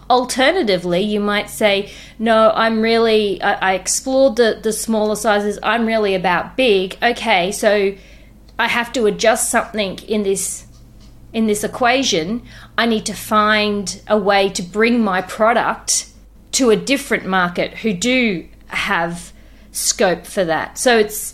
Alternatively, 0.10 1.02
you 1.02 1.20
might 1.20 1.50
say, 1.50 1.92
No, 2.20 2.52
I'm 2.54 2.82
really, 2.82 3.42
I, 3.42 3.72
I 3.72 3.74
explored 3.74 4.36
the, 4.36 4.60
the 4.62 4.72
smaller 4.72 5.16
sizes. 5.16 5.58
I'm 5.64 5.86
really 5.86 6.14
about 6.14 6.56
big. 6.56 6.98
Okay, 7.02 7.52
so 7.52 7.96
I 8.60 8.68
have 8.68 8.94
to 8.94 9.06
adjust 9.06 9.50
something 9.50 9.98
in 10.08 10.24
this 10.24 10.66
in 11.34 11.48
this 11.48 11.66
equation. 11.66 12.42
I 12.78 12.86
need 12.86 13.06
to 13.08 13.14
find 13.14 14.02
a 14.08 14.18
way 14.18 14.50
to 14.50 14.64
bring 14.64 15.04
my 15.04 15.22
product 15.22 16.08
to 16.54 16.70
a 16.70 16.78
different 16.78 17.26
market 17.26 17.80
who 17.80 17.94
do 17.94 18.48
have 18.68 19.34
scope 19.74 20.26
for 20.26 20.46
that. 20.46 20.78
So 20.78 20.98
it's 20.98 21.34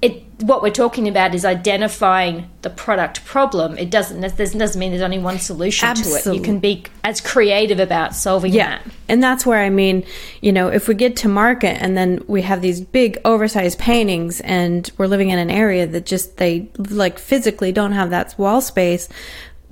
it 0.00 0.22
what 0.42 0.62
we're 0.62 0.70
talking 0.70 1.08
about 1.08 1.34
is 1.34 1.44
identifying 1.44 2.48
the 2.62 2.70
product 2.70 3.24
problem. 3.24 3.76
It 3.76 3.90
doesn't 3.90 4.20
doesn't 4.20 4.78
mean 4.78 4.90
there's 4.92 5.02
only 5.02 5.18
one 5.18 5.40
solution 5.40 5.88
Absolutely. 5.88 6.22
to 6.22 6.30
it. 6.30 6.34
You 6.36 6.42
can 6.42 6.60
be 6.60 6.84
as 7.02 7.20
creative 7.20 7.80
about 7.80 8.14
solving 8.14 8.52
yeah. 8.52 8.78
that. 8.78 8.86
And 9.08 9.20
that's 9.20 9.44
where 9.44 9.60
I 9.60 9.70
mean, 9.70 10.04
you 10.40 10.52
know, 10.52 10.68
if 10.68 10.86
we 10.86 10.94
get 10.94 11.16
to 11.16 11.28
market 11.28 11.82
and 11.82 11.96
then 11.96 12.22
we 12.28 12.42
have 12.42 12.62
these 12.62 12.80
big 12.80 13.18
oversized 13.24 13.80
paintings 13.80 14.40
and 14.42 14.88
we're 14.98 15.08
living 15.08 15.30
in 15.30 15.38
an 15.40 15.50
area 15.50 15.86
that 15.88 16.06
just 16.06 16.36
they 16.36 16.70
like 16.78 17.18
physically 17.18 17.72
don't 17.72 17.92
have 17.92 18.10
that 18.10 18.36
wall 18.38 18.60
space, 18.60 19.08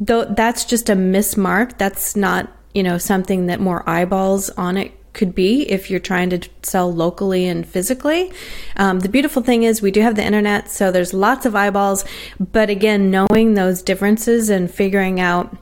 though 0.01 0.25
that's 0.25 0.65
just 0.65 0.89
a 0.89 0.97
mismark. 0.97 1.79
That's 1.79 2.17
not, 2.17 2.51
you 2.75 2.83
know, 2.83 2.99
something 2.99 3.47
that 3.47 3.61
more 3.61 3.89
eyeballs 3.89 4.51
on 4.51 4.77
it 4.77 4.93
could 5.17 5.35
be 5.35 5.69
if 5.69 5.91
you're 5.91 5.99
trying 5.99 6.31
to 6.31 6.49
sell 6.63 6.93
locally 6.93 7.49
and 7.49 7.67
physically. 7.67 8.31
Um, 8.77 9.01
the 9.01 9.09
beautiful 9.09 9.43
thing 9.43 9.65
is 9.65 9.81
we 9.81 9.91
do 9.91 10.03
have 10.03 10.15
the 10.15 10.23
internet, 10.23 10.71
so 10.71 10.93
there's 10.93 11.15
lots 11.15 11.47
of 11.47 11.57
eyeballs. 11.57 12.05
But 12.39 12.71
again, 12.71 13.11
knowing 13.11 13.55
those 13.55 13.83
differences 13.83 14.51
and 14.51 14.71
figuring 14.71 15.19
out 15.19 15.57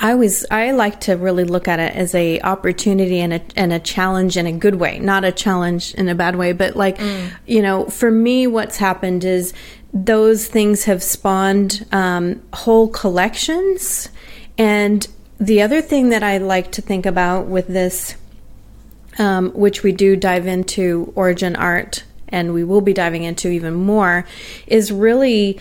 I 0.00 0.10
always 0.10 0.44
I 0.50 0.72
like 0.72 1.00
to 1.02 1.16
really 1.16 1.44
look 1.44 1.68
at 1.68 1.78
it 1.78 1.94
as 1.94 2.16
a 2.16 2.40
opportunity 2.40 3.20
and 3.20 3.34
a 3.34 3.42
and 3.54 3.72
a 3.72 3.78
challenge 3.78 4.36
in 4.36 4.44
a 4.44 4.52
good 4.52 4.74
way, 4.74 4.98
not 4.98 5.24
a 5.24 5.30
challenge 5.30 5.94
in 5.94 6.08
a 6.08 6.16
bad 6.16 6.34
way, 6.34 6.50
but 6.50 6.74
like 6.74 6.98
mm. 6.98 7.30
you 7.46 7.62
know, 7.62 7.86
for 7.86 8.10
me, 8.10 8.48
what's 8.48 8.76
happened 8.78 9.24
is 9.24 9.54
those 9.92 10.48
things 10.48 10.84
have 10.84 11.00
spawned 11.00 11.86
um, 11.92 12.42
whole 12.52 12.88
collections, 12.88 14.08
and 14.58 15.06
the 15.38 15.62
other 15.62 15.80
thing 15.80 16.08
that 16.08 16.24
I 16.24 16.38
like 16.38 16.72
to 16.72 16.82
think 16.82 17.06
about 17.06 17.46
with 17.46 17.68
this 17.68 18.16
um, 19.18 19.50
which 19.52 19.82
we 19.82 19.92
do 19.92 20.16
dive 20.16 20.46
into 20.46 21.12
origin 21.14 21.56
art 21.56 22.04
and 22.28 22.52
we 22.52 22.64
will 22.64 22.80
be 22.80 22.92
diving 22.92 23.22
into 23.22 23.48
even 23.48 23.74
more, 23.74 24.26
is 24.66 24.90
really 24.90 25.60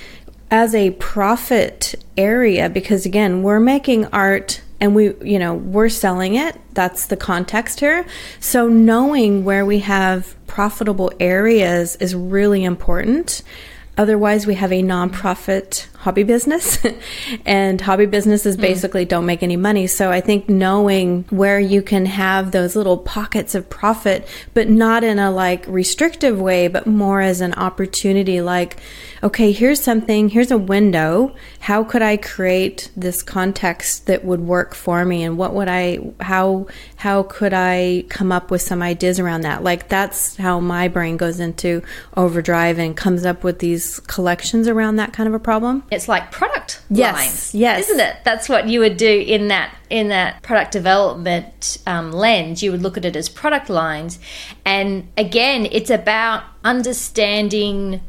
as 0.50 0.74
a 0.76 0.92
profit 0.92 1.96
area 2.18 2.70
because 2.70 3.06
again, 3.06 3.44
we're 3.44 3.60
making 3.60 4.06
art 4.08 4.62
and 4.80 4.96
we, 4.96 5.14
you 5.24 5.40
know, 5.40 5.54
we're 5.54 5.90
selling 5.90 6.36
it. 6.36 6.60
That's 6.74 7.08
the 7.08 7.16
context 7.16 7.80
here. 7.80 8.06
So 8.40 8.68
knowing 8.68 9.46
where 9.46 9.66
we 9.66 9.80
have 9.80 10.36
profitable 10.48 11.12
areas 11.20 11.96
is 11.98 12.14
really 12.14 12.64
important. 12.64 13.44
Otherwise, 13.98 14.46
we 14.46 14.56
have 14.56 14.72
a 14.72 14.82
nonprofit 14.82 15.88
hobby 16.04 16.24
business, 16.24 16.80
and 17.46 17.80
hobby 17.80 18.06
businesses 18.06 18.56
hmm. 18.56 18.62
basically 18.62 19.06
mm. 19.06 19.10
don't 19.10 19.26
make 19.26 19.42
any 19.42 19.56
money. 19.56 19.88
So 19.88 20.12
I 20.12 20.20
think 20.20 20.50
knowing 20.50 21.24
where 21.30 21.62
you 21.62 21.82
can 21.82 22.06
have 22.06 22.52
those 22.52 22.76
little 22.76 22.98
pockets 22.98 23.56
of 23.56 23.70
profit, 23.70 24.28
but 24.54 24.68
not 24.68 25.06
in 25.06 25.18
a 25.18 25.32
like 25.32 25.66
restrictive 25.66 26.42
way, 26.42 26.68
but 26.68 26.86
more 26.86 27.22
as 27.22 27.40
an 27.40 27.54
opportunity, 27.54 28.42
like, 28.42 28.78
okay, 29.24 29.54
here's 29.54 29.80
something, 29.80 30.28
here's 30.28 30.52
a 30.52 30.58
window. 30.58 31.34
How 31.62 31.86
could 31.86 32.02
I 32.02 32.18
create 32.18 32.92
this 32.98 33.24
context 33.24 34.08
that 34.08 34.26
would 34.26 34.42
work 34.42 34.76
for 34.76 35.06
me? 35.06 35.24
And 35.24 35.38
what 35.38 35.54
would 35.54 35.70
I, 35.70 36.00
how, 36.20 36.68
how 36.98 37.24
could 37.24 37.54
I 37.54 38.04
come 38.10 38.34
up 38.34 38.52
with 38.52 38.62
some 38.62 38.82
ideas 38.82 39.22
around 39.22 39.42
that? 39.42 39.64
Like 39.64 39.88
that's 39.88 40.36
how 40.36 40.60
my 40.60 40.90
brain 40.90 41.16
goes 41.16 41.40
into 41.40 41.82
overdrive 42.18 42.78
and 42.78 42.98
comes 42.98 43.26
up 43.26 43.46
with 43.46 43.60
these 43.60 44.02
collections 44.02 44.68
around 44.68 44.98
that 44.98 45.14
kind 45.14 45.28
of 45.28 45.34
a 45.34 45.40
problem. 45.40 45.84
It's 45.94 46.08
like 46.08 46.32
product 46.32 46.82
yes, 46.90 47.16
lines, 47.16 47.56
yes, 47.56 47.90
isn't 47.90 48.00
it? 48.00 48.18
That's 48.24 48.50
what 48.50 48.68
you 48.68 48.80
would 48.82 48.98
do 48.98 49.24
in 49.26 49.48
that 49.48 49.76
in 49.90 50.10
that 50.10 50.42
product 50.42 50.72
development 50.72 51.78
um, 51.88 52.12
lens. 52.12 52.62
You 52.62 52.72
would 52.72 52.82
look 52.82 52.98
at 52.98 53.06
it 53.06 53.16
as 53.16 53.30
product 53.30 53.70
lines, 53.70 54.20
and 54.66 55.08
again, 55.18 55.68
it's 55.72 55.90
about 55.90 56.44
understanding 56.64 58.02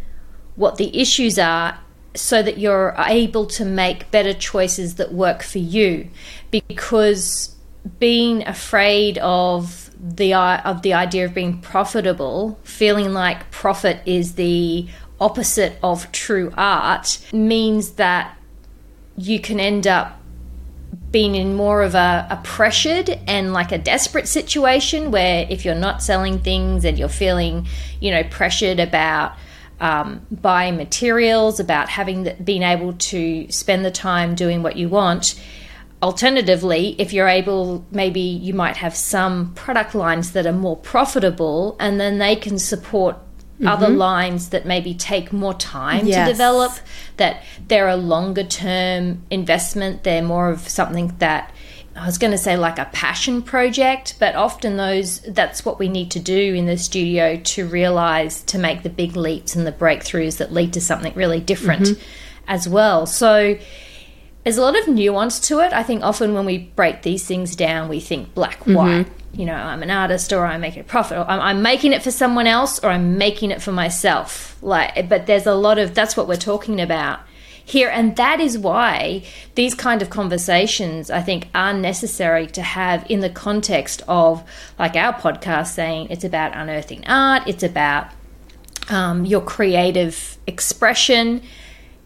what 0.57 0.77
the 0.77 1.01
issues 1.01 1.39
are 1.39 1.79
so 2.15 2.43
that 2.43 2.59
you're 2.59 2.95
able 2.99 3.47
to 3.47 3.65
make 3.65 4.11
better 4.11 4.33
choices 4.33 4.97
that 4.97 5.13
work 5.13 5.43
for 5.43 5.59
you 5.59 6.09
because 6.51 7.55
being 7.99 8.47
afraid 8.47 9.19
of 9.19 9.91
the 9.99 10.35
of 10.35 10.83
the 10.83 10.93
idea 10.93 11.25
of 11.25 11.35
being 11.35 11.61
profitable 11.61 12.59
feeling 12.63 13.13
like 13.13 13.51
profit 13.51 14.01
is 14.07 14.35
the 14.35 14.87
opposite 15.25 15.79
of 15.83 16.13
true 16.13 16.53
art 16.57 17.19
means 17.33 17.93
that 17.93 18.37
you 19.17 19.41
can 19.41 19.59
end 19.59 19.87
up 19.87 20.21
being 21.11 21.35
in 21.35 21.55
more 21.55 21.83
of 21.83 21.95
a, 21.95 22.27
a, 22.29 22.37
pressured 22.45 23.09
and 23.27 23.53
like 23.53 23.73
a 23.73 23.79
desperate 23.79 24.29
situation 24.29 25.11
where 25.11 25.47
if 25.49 25.65
you're 25.65 25.75
not 25.75 26.03
selling 26.03 26.39
things 26.41 26.85
and 26.85 26.99
you're 26.99 27.09
feeling 27.09 27.67
you 28.01 28.11
know 28.11 28.23
pressured 28.25 28.79
about 28.79 29.33
um, 29.81 30.25
buying 30.31 30.77
materials, 30.77 31.59
about 31.59 31.89
having 31.89 32.25
the, 32.25 32.35
being 32.35 32.63
able 32.63 32.93
to 32.95 33.51
spend 33.51 33.85
the 33.85 33.91
time 33.91 34.35
doing 34.35 34.63
what 34.63 34.77
you 34.77 34.89
want. 34.89 35.41
Alternatively, 36.03 36.95
if 36.99 37.13
you're 37.13 37.29
able, 37.29 37.85
maybe 37.91 38.21
you 38.21 38.55
might 38.55 38.77
have 38.77 38.95
some 38.95 39.53
product 39.55 39.95
lines 39.95 40.33
that 40.33 40.47
are 40.47 40.53
more 40.53 40.77
profitable, 40.77 41.77
and 41.81 41.99
then 41.99 42.19
they 42.19 42.37
can 42.37 42.59
support 42.59 43.17
mm-hmm. 43.55 43.69
other 43.69 43.89
lines 43.89 44.51
that 44.51 44.67
maybe 44.67 44.95
take 44.95 45.33
more 45.33 45.55
time 45.55 46.07
yes. 46.07 46.27
to 46.27 46.33
develop. 46.33 46.73
That 47.17 47.43
they're 47.69 47.89
a 47.89 47.97
longer 47.97 48.45
term 48.45 49.23
investment. 49.31 50.05
They're 50.05 50.23
more 50.23 50.51
of 50.51 50.69
something 50.69 51.15
that 51.19 51.53
I 51.97 52.07
was 52.07 52.19
going 52.19 52.33
to 52.33 52.39
say 52.39 52.57
like 52.57 52.79
a 52.79 52.87
passion 52.87 53.43
project, 53.43 54.17
but 54.19 54.35
often 54.35 54.77
those 54.77 55.21
that's 55.21 55.65
what 55.65 55.79
we 55.79 55.89
need 55.89 56.11
to 56.13 56.21
do 56.21 56.55
in 56.55 56.67
the 56.67 56.77
studio 56.77 57.37
to 57.37 57.67
realize 57.67 58.43
to 58.45 58.59
make 58.59 58.83
the 58.83 58.91
big 58.91 59.17
leaps 59.17 59.55
and 59.55 59.67
the 59.67 59.73
breakthroughs 59.73 60.39
that 60.39 60.53
lead 60.53 60.73
to 60.73 60.81
something 60.81 61.13
really 61.15 61.41
different 61.41 61.83
mm-hmm. 61.83 62.03
as 62.49 62.69
well. 62.69 63.07
So 63.07 63.57
there's 64.45 64.59
a 64.59 64.63
lot 64.63 64.79
of 64.79 64.87
nuance 64.89 65.41
to 65.41 65.61
it. 65.61 65.73
I 65.73 65.83
think 65.83 66.03
often 66.03 66.35
when 66.35 66.45
we 66.45 66.59
break 66.59 67.03
these 67.03 67.27
things 67.27 67.57
down, 67.57 67.89
we 67.89 67.99
think 67.99 68.35
black 68.35 68.61
mm-hmm. 68.61 68.75
white. 68.75 69.07
You 69.33 69.47
know, 69.47 69.55
I'm 69.55 69.83
an 69.83 69.91
artist, 69.91 70.33
or 70.33 70.47
I 70.47 70.59
make 70.59 70.77
a 70.77 70.85
profit, 70.85 71.19
or 71.19 71.29
I'm, 71.29 71.41
I'm 71.41 71.63
making 71.63 71.93
it 71.93 72.05
for 72.05 72.13
someone 72.13 72.47
else, 72.47 72.79
or 72.85 72.91
I'm 72.91 73.19
making 73.19 73.51
it 73.51 73.61
for 73.61 73.73
myself. 73.73 74.57
Like, 74.63 75.09
but 75.09 75.27
there's 75.27 75.47
a 75.47 75.55
lot 75.55 75.79
of 75.79 75.95
that's 75.95 76.17
what 76.17 76.29
we're 76.29 76.37
talking 76.37 76.81
about 76.81 77.19
here. 77.65 77.89
And 77.89 78.15
that 78.17 78.39
is 78.39 78.59
why 78.59 79.25
these 79.55 79.75
kind 79.75 80.03
of 80.03 80.11
conversations, 80.11 81.11
I 81.11 81.21
think, 81.21 81.49
are 81.55 81.73
necessary 81.73 82.47
to 82.49 82.63
have 82.63 83.05
in 83.11 83.21
the 83.21 83.31
context 83.31 84.03
of, 84.07 84.45
like 84.79 84.95
our 84.95 85.15
podcast 85.15 85.69
saying, 85.69 86.09
it's 86.11 86.25
about 86.25 86.55
unearthing 86.55 87.05
art, 87.09 87.43
it's 87.49 87.63
about 87.63 88.09
um, 88.89 89.25
your 89.25 89.41
creative 89.41 90.37
expression. 90.47 91.43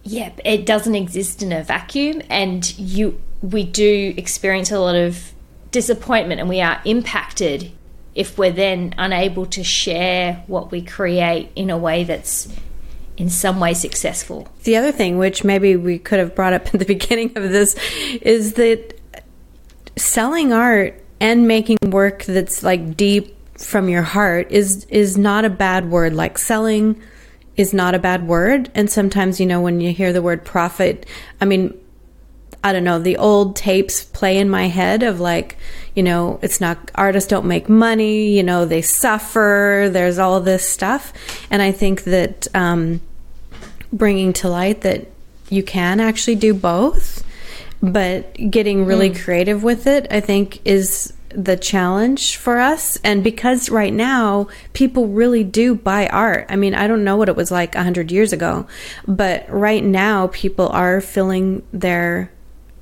Yeah, 0.08 0.32
it 0.42 0.64
doesn't 0.64 0.94
exist 0.94 1.42
in 1.42 1.52
a 1.52 1.62
vacuum, 1.62 2.22
and 2.30 2.78
you 2.78 3.20
we 3.42 3.62
do 3.62 4.14
experience 4.16 4.70
a 4.70 4.80
lot 4.80 4.94
of 4.94 5.32
disappointment, 5.70 6.40
and 6.40 6.48
we 6.48 6.60
are 6.62 6.80
impacted 6.84 7.70
if 8.14 8.38
we're 8.38 8.50
then 8.50 8.94
unable 8.96 9.44
to 9.46 9.62
share 9.62 10.42
what 10.46 10.70
we 10.70 10.82
create 10.82 11.50
in 11.54 11.68
a 11.68 11.76
way 11.76 12.04
that's 12.04 12.48
in 13.18 13.28
some 13.28 13.60
way 13.60 13.74
successful. 13.74 14.48
The 14.64 14.76
other 14.76 14.92
thing, 14.92 15.18
which 15.18 15.44
maybe 15.44 15.76
we 15.76 15.98
could 15.98 16.18
have 16.18 16.34
brought 16.34 16.54
up 16.54 16.66
at 16.74 16.78
the 16.78 16.86
beginning 16.86 17.36
of 17.36 17.50
this, 17.50 17.76
is 18.22 18.54
that 18.54 18.98
selling 19.96 20.52
art 20.52 21.04
and 21.20 21.46
making 21.46 21.78
work 21.82 22.24
that's 22.24 22.62
like 22.62 22.96
deep 22.96 23.36
from 23.58 23.88
your 23.88 24.02
heart 24.02 24.50
is 24.50 24.86
is 24.86 25.18
not 25.18 25.44
a 25.44 25.50
bad 25.50 25.90
word. 25.90 26.14
Like 26.14 26.38
selling 26.38 26.98
is 27.58 27.74
not 27.74 27.94
a 27.94 27.98
bad 27.98 28.26
word. 28.26 28.70
And 28.74 28.88
sometimes, 28.88 29.40
you 29.40 29.44
know, 29.44 29.60
when 29.60 29.80
you 29.80 29.92
hear 29.92 30.12
the 30.12 30.22
word 30.22 30.44
profit, 30.44 31.04
I 31.40 31.44
mean, 31.44 31.78
I 32.62 32.72
don't 32.72 32.84
know, 32.84 33.00
the 33.00 33.16
old 33.16 33.56
tapes 33.56 34.04
play 34.04 34.38
in 34.38 34.48
my 34.48 34.68
head 34.68 35.02
of 35.02 35.20
like, 35.20 35.58
you 35.94 36.02
know, 36.02 36.38
it's 36.40 36.60
not, 36.60 36.90
artists 36.94 37.28
don't 37.28 37.46
make 37.46 37.68
money, 37.68 38.30
you 38.36 38.42
know, 38.42 38.64
they 38.64 38.82
suffer, 38.82 39.88
there's 39.92 40.18
all 40.18 40.40
this 40.40 40.68
stuff. 40.68 41.12
And 41.50 41.60
I 41.60 41.72
think 41.72 42.04
that 42.04 42.46
um, 42.54 43.00
bringing 43.92 44.32
to 44.34 44.48
light 44.48 44.82
that 44.82 45.08
you 45.50 45.62
can 45.62 45.98
actually 45.98 46.36
do 46.36 46.54
both, 46.54 47.24
but 47.82 48.34
getting 48.50 48.84
really 48.84 49.10
mm. 49.10 49.20
creative 49.20 49.62
with 49.62 49.86
it, 49.86 50.06
I 50.10 50.20
think 50.20 50.60
is 50.64 51.12
the 51.30 51.56
challenge 51.56 52.36
for 52.36 52.58
us. 52.58 52.98
And 53.04 53.22
because 53.22 53.68
right 53.68 53.92
now 53.92 54.48
people 54.72 55.08
really 55.08 55.44
do 55.44 55.74
buy 55.74 56.06
art. 56.08 56.46
I 56.48 56.56
mean, 56.56 56.74
I 56.74 56.86
don't 56.86 57.04
know 57.04 57.16
what 57.16 57.28
it 57.28 57.36
was 57.36 57.50
like 57.50 57.74
100 57.74 58.10
years 58.10 58.32
ago, 58.32 58.66
but 59.06 59.48
right 59.50 59.84
now 59.84 60.28
people 60.28 60.68
are 60.68 61.00
filling 61.00 61.62
their 61.72 62.30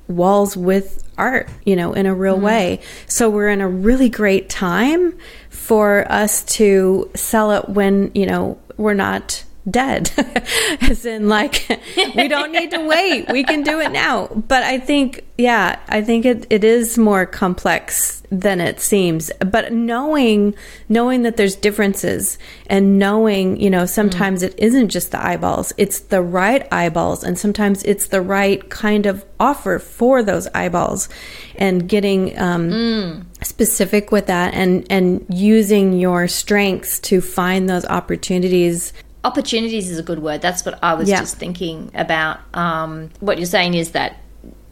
walls 0.07 0.55
with 0.55 1.03
art, 1.17 1.49
you 1.65 1.75
know, 1.75 1.93
in 1.93 2.05
a 2.05 2.15
real 2.15 2.37
mm 2.37 2.41
way. 2.41 2.79
So 3.07 3.29
we're 3.29 3.49
in 3.49 3.61
a 3.61 3.67
really 3.67 4.09
great 4.09 4.49
time 4.49 5.17
for 5.49 6.09
us 6.09 6.43
to 6.43 7.09
sell 7.15 7.51
it 7.51 7.67
when, 7.67 8.11
you 8.13 8.25
know, 8.25 8.57
we're 8.77 8.93
not 8.93 9.43
dead. 9.69 10.11
As 10.81 11.05
in, 11.05 11.27
like, 11.29 11.67
we 12.15 12.27
don't 12.27 12.51
need 12.51 12.71
to 12.71 12.85
wait. 12.85 13.29
We 13.31 13.43
can 13.43 13.63
do 13.63 13.79
it 13.79 13.91
now. 13.91 14.27
But 14.27 14.63
I 14.63 14.79
think, 14.79 15.25
yeah, 15.37 15.79
I 15.87 16.01
think 16.01 16.25
it, 16.25 16.47
it 16.49 16.63
is 16.63 16.97
more 16.97 17.25
complex 17.25 18.23
than 18.29 18.59
it 18.59 18.79
seems. 18.79 19.31
But 19.39 19.71
knowing, 19.71 20.55
knowing 20.89 21.23
that 21.23 21.37
there's 21.37 21.55
differences 21.55 22.37
and 22.67 22.99
knowing, 22.99 23.59
you 23.59 23.69
know, 23.69 23.85
sometimes 23.85 24.41
mm. 24.41 24.47
it 24.47 24.55
isn't 24.57 24.89
just 24.89 25.11
the 25.11 25.25
eyeballs, 25.25 25.73
it's 25.77 25.99
the 25.99 26.21
right 26.21 26.67
eyeballs. 26.71 27.23
And 27.23 27.37
sometimes 27.37 27.83
it's 27.83 28.07
the 28.07 28.21
right 28.21 28.69
kind 28.69 29.05
of 29.05 29.25
offer 29.39 29.79
for 29.79 30.23
those 30.23 30.47
eyeballs 30.47 31.09
and 31.55 31.87
getting, 31.87 32.37
um, 32.39 32.69
mm 32.69 33.23
specific 33.43 34.11
with 34.11 34.25
that 34.27 34.53
and 34.55 34.85
and 34.89 35.23
using 35.29 35.93
your 35.93 36.27
strengths 36.27 36.99
to 36.99 37.21
find 37.21 37.69
those 37.69 37.85
opportunities 37.85 38.93
opportunities 39.23 39.89
is 39.89 39.99
a 39.99 40.03
good 40.03 40.19
word. 40.19 40.41
That's 40.41 40.65
what 40.65 40.79
I 40.83 40.93
was 40.93 41.09
yeah. 41.09 41.19
just 41.19 41.37
thinking 41.37 41.91
about. 41.93 42.39
Um, 42.55 43.09
what 43.19 43.37
you're 43.37 43.45
saying 43.45 43.73
is 43.73 43.91
that 43.91 44.17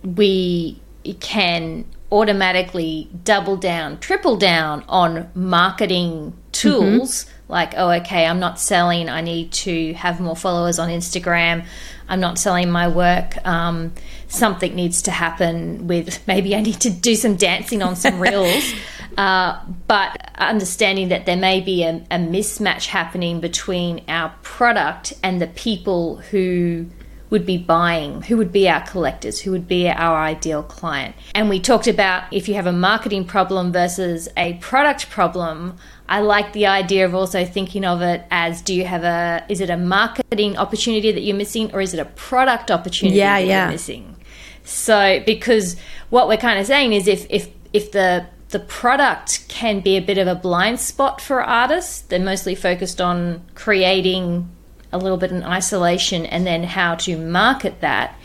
we 0.03 0.79
can 1.19 1.85
automatically 2.11 3.09
double 3.23 3.57
down, 3.57 3.99
triple 3.99 4.37
down 4.37 4.83
on 4.87 5.29
marketing 5.35 6.33
tools. 6.51 7.25
Mm-hmm. 7.25 7.31
Like, 7.47 7.73
oh, 7.77 7.91
okay, 7.91 8.25
I'm 8.25 8.39
not 8.39 8.59
selling. 8.59 9.07
I 9.09 9.21
need 9.21 9.51
to 9.53 9.93
have 9.93 10.19
more 10.19 10.35
followers 10.35 10.79
on 10.79 10.89
Instagram. 10.89 11.65
I'm 12.07 12.19
not 12.19 12.39
selling 12.39 12.71
my 12.71 12.87
work. 12.87 13.45
Um, 13.45 13.93
something 14.27 14.73
needs 14.73 15.03
to 15.03 15.11
happen 15.11 15.87
with 15.87 16.25
maybe 16.27 16.55
I 16.55 16.61
need 16.61 16.79
to 16.81 16.89
do 16.89 17.15
some 17.15 17.35
dancing 17.35 17.81
on 17.81 17.95
some 17.95 18.19
reels. 18.19 18.73
Uh, 19.17 19.60
but 19.88 20.29
understanding 20.36 21.10
that 21.10 21.25
there 21.25 21.38
may 21.38 21.62
be 21.62 21.84
a, 21.84 22.03
a, 22.12 22.17
mismatch 22.17 22.88
happening 22.88 23.39
between 23.39 24.03
our 24.10 24.34
product 24.41 25.13
and 25.24 25.41
the 25.41 25.48
people 25.48 26.17
who 26.17 26.86
would 27.29 27.45
be 27.45 27.57
buying, 27.57 28.22
who 28.24 28.38
would 28.38 28.51
be 28.51 28.69
our 28.69 28.81
collectors, 28.81 29.39
who 29.41 29.51
would 29.51 29.67
be 29.67 29.89
our 29.89 30.17
ideal 30.17 30.63
client. 30.63 31.15
And 31.34 31.50
we 31.50 31.60
talked 31.60 31.88
about 31.88 32.31
if 32.31 32.48
you 32.48 32.55
have 32.55 32.67
a 32.67 32.72
marketing 32.72 33.25
problem 33.25 33.72
versus 33.72 34.29
a 34.38 34.53
product 34.55 35.10
problem. 35.10 35.77
I 36.07 36.22
like 36.22 36.53
the 36.53 36.67
idea 36.67 37.05
of 37.05 37.15
also 37.15 37.45
thinking 37.45 37.84
of 37.84 38.01
it 38.01 38.24
as 38.29 38.62
do 38.62 38.75
you 38.75 38.86
have 38.86 39.03
a 39.03 39.43
is 39.50 39.60
it 39.60 39.69
a 39.69 39.77
marketing 39.77 40.55
opportunity 40.57 41.12
that 41.12 41.22
you're 41.22 41.36
missing 41.36 41.74
or 41.74 41.81
is 41.81 41.93
it 41.93 42.00
a 42.00 42.05
product 42.05 42.69
opportunity 42.69 43.17
yeah, 43.17 43.39
that 43.39 43.48
yeah. 43.48 43.63
you're 43.63 43.72
missing? 43.72 44.15
So 44.63 45.22
because 45.25 45.77
what 46.10 46.27
we're 46.27 46.38
kind 46.38 46.60
of 46.60 46.67
saying 46.67 46.93
is 46.93 47.07
if 47.07 47.25
if 47.29 47.50
if 47.74 47.91
the 47.91 48.27
the 48.55 48.59
product 48.62 49.45
can 49.50 49.81
be 49.81 49.97
a 49.97 50.01
bit 50.01 50.17
of 50.17 50.29
a 50.29 50.33
blind 50.33 50.79
spot 50.79 51.19
for 51.19 51.43
artists. 51.43 52.00
They're 52.00 52.21
mostly 52.21 52.55
focused 52.55 53.01
on 53.01 53.41
creating 53.53 54.50
a 54.93 54.97
little 54.97 55.17
bit 55.17 55.29
in 55.29 55.43
isolation 55.43 56.25
and 56.25 56.47
then 56.47 56.63
how 56.63 56.95
to 56.95 57.17
market 57.17 57.81
that. 57.81 58.17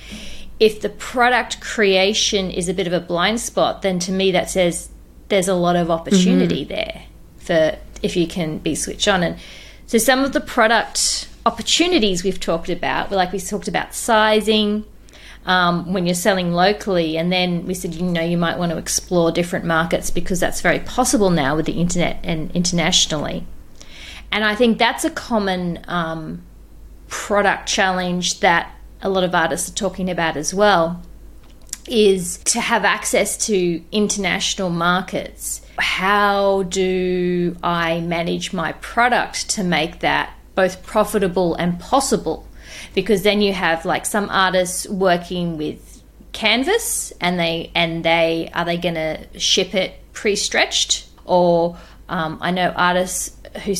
If 0.60 0.82
the 0.82 0.88
product 0.88 1.60
creation 1.60 2.48
is 2.48 2.68
a 2.68 2.74
bit 2.74 2.86
of 2.86 2.92
a 2.92 3.00
blind 3.00 3.40
spot, 3.40 3.82
then 3.82 3.98
to 3.98 4.12
me 4.12 4.30
that 4.30 4.48
says 4.48 4.90
there's 5.30 5.48
a 5.48 5.54
lot 5.54 5.74
of 5.74 5.90
opportunity 5.90 6.64
mm-hmm. 6.64 6.74
there 6.74 7.02
for 7.38 7.76
if 8.00 8.14
you 8.14 8.28
can 8.28 8.58
be 8.58 8.76
switched 8.76 9.08
on. 9.08 9.24
And 9.24 9.36
so 9.88 9.98
some 9.98 10.20
of 10.20 10.32
the 10.32 10.40
product 10.40 11.28
opportunities 11.44 12.22
we've 12.22 12.38
talked 12.38 12.68
about, 12.68 13.10
like 13.10 13.32
we 13.32 13.40
talked 13.40 13.66
about 13.66 13.96
sizing, 13.96 14.84
um, 15.46 15.92
when 15.92 16.06
you're 16.06 16.14
selling 16.14 16.52
locally. 16.52 17.16
And 17.16 17.32
then 17.32 17.66
we 17.66 17.74
said, 17.74 17.94
you 17.94 18.02
know, 18.02 18.22
you 18.22 18.36
might 18.36 18.58
want 18.58 18.72
to 18.72 18.78
explore 18.78 19.32
different 19.32 19.64
markets 19.64 20.10
because 20.10 20.40
that's 20.40 20.60
very 20.60 20.80
possible 20.80 21.30
now 21.30 21.56
with 21.56 21.66
the 21.66 21.80
internet 21.80 22.20
and 22.22 22.50
internationally. 22.52 23.46
And 24.32 24.44
I 24.44 24.54
think 24.54 24.78
that's 24.78 25.04
a 25.04 25.10
common 25.10 25.84
um, 25.88 26.42
product 27.08 27.68
challenge 27.68 28.40
that 28.40 28.74
a 29.02 29.08
lot 29.08 29.24
of 29.24 29.34
artists 29.34 29.70
are 29.70 29.74
talking 29.74 30.10
about 30.10 30.36
as 30.36 30.54
well 30.54 31.02
is 31.88 32.38
to 32.44 32.60
have 32.60 32.84
access 32.84 33.36
to 33.46 33.82
international 33.90 34.70
markets. 34.70 35.62
How 35.78 36.64
do 36.64 37.56
I 37.62 38.00
manage 38.00 38.52
my 38.52 38.72
product 38.74 39.50
to 39.50 39.64
make 39.64 40.00
that 40.00 40.34
both 40.54 40.84
profitable 40.84 41.54
and 41.54 41.80
possible 41.80 42.46
because 42.94 43.22
then 43.22 43.40
you 43.40 43.52
have 43.52 43.84
like 43.84 44.06
some 44.06 44.28
artists 44.30 44.88
working 44.88 45.56
with 45.56 46.02
canvas 46.32 47.12
and 47.20 47.38
they 47.38 47.70
and 47.74 48.04
they 48.04 48.50
are 48.54 48.64
they 48.64 48.76
going 48.76 48.94
to 48.94 49.38
ship 49.38 49.74
it 49.74 49.94
pre-stretched 50.12 51.08
or 51.24 51.76
um, 52.08 52.38
I 52.40 52.50
know 52.50 52.70
artists 52.70 53.36
who 53.64 53.74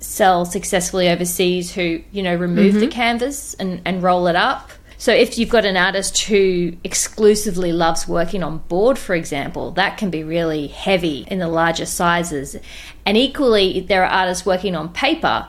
sell 0.00 0.44
successfully 0.44 1.08
overseas 1.08 1.72
who 1.72 2.02
you 2.12 2.22
know 2.22 2.34
remove 2.34 2.72
mm-hmm. 2.72 2.80
the 2.80 2.88
canvas 2.88 3.54
and, 3.54 3.80
and 3.84 4.02
roll 4.02 4.26
it 4.26 4.36
up. 4.36 4.70
So 4.96 5.12
if 5.12 5.38
you've 5.38 5.50
got 5.50 5.66
an 5.66 5.76
artist 5.76 6.18
who 6.22 6.76
exclusively 6.82 7.72
loves 7.72 8.08
working 8.08 8.42
on 8.42 8.58
board, 8.58 8.98
for 8.98 9.14
example, 9.14 9.72
that 9.72 9.98
can 9.98 10.08
be 10.08 10.24
really 10.24 10.68
heavy 10.68 11.26
in 11.30 11.40
the 11.40 11.48
larger 11.48 11.84
sizes. 11.84 12.56
And 13.04 13.16
equally, 13.16 13.80
there 13.80 14.02
are 14.02 14.10
artists 14.10 14.46
working 14.46 14.74
on 14.74 14.90
paper 14.90 15.48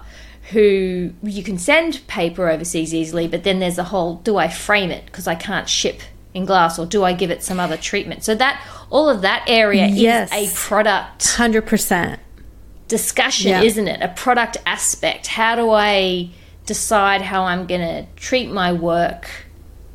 who 0.52 1.12
you 1.24 1.44
can 1.44 1.58
send 1.58 2.06
paper 2.08 2.50
overseas 2.50 2.94
easily, 2.94 3.28
but 3.28 3.44
then 3.44 3.60
there's 3.60 3.78
a 3.78 3.86
whole 3.86 4.16
do 4.18 4.38
I 4.38 4.48
frame 4.48 4.92
it 4.92 5.06
because 5.06 5.28
I 5.28 5.36
can't 5.36 5.68
ship 5.68 6.02
in 6.34 6.46
glass 6.46 6.78
or 6.78 6.86
do 6.86 7.04
I 7.04 7.14
give 7.14 7.32
it 7.32 7.44
some 7.44 7.60
other 7.60 7.78
treatment? 7.78 8.24
So 8.24 8.36
that 8.36 8.62
all 8.90 9.10
of 9.10 9.22
that 9.22 9.46
area 9.48 9.88
yes. 9.88 10.32
is 10.34 10.54
a 10.54 10.56
product 10.56 11.22
100% 11.22 12.20
discussion, 12.88 13.52
yeah. 13.52 13.62
isn't 13.62 13.88
it? 13.88 14.02
A 14.02 14.10
product 14.10 14.58
aspect. 14.66 15.28
How 15.28 15.56
do 15.56 15.72
I 15.72 16.30
decide 16.66 17.22
how 17.22 17.44
I'm 17.44 17.66
going 17.66 17.82
to 17.82 18.06
treat 18.16 18.52
my 18.52 18.74
work 18.74 19.30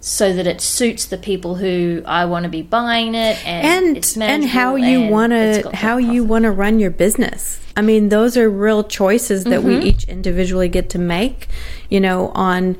so 0.00 0.32
that 0.32 0.46
it 0.46 0.60
suits 0.60 1.04
the 1.04 1.18
people 1.18 1.56
who 1.56 2.02
I 2.06 2.24
want 2.24 2.44
to 2.44 2.48
be 2.48 2.62
buying 2.62 3.14
it 3.14 3.44
and 3.46 3.96
and, 3.96 4.22
and 4.22 4.44
how 4.46 4.76
you 4.76 5.08
want 5.08 5.32
to 5.32 5.70
how 5.74 5.98
you 5.98 6.24
want 6.24 6.44
to 6.44 6.50
run 6.50 6.80
your 6.80 6.90
business. 6.90 7.60
I 7.76 7.82
mean, 7.82 8.08
those 8.08 8.36
are 8.36 8.48
real 8.50 8.82
choices 8.82 9.44
that 9.44 9.60
mm-hmm. 9.60 9.68
we 9.68 9.78
each 9.80 10.04
individually 10.04 10.68
get 10.68 10.90
to 10.90 10.98
make, 10.98 11.48
you 11.88 12.00
know, 12.00 12.28
on 12.30 12.76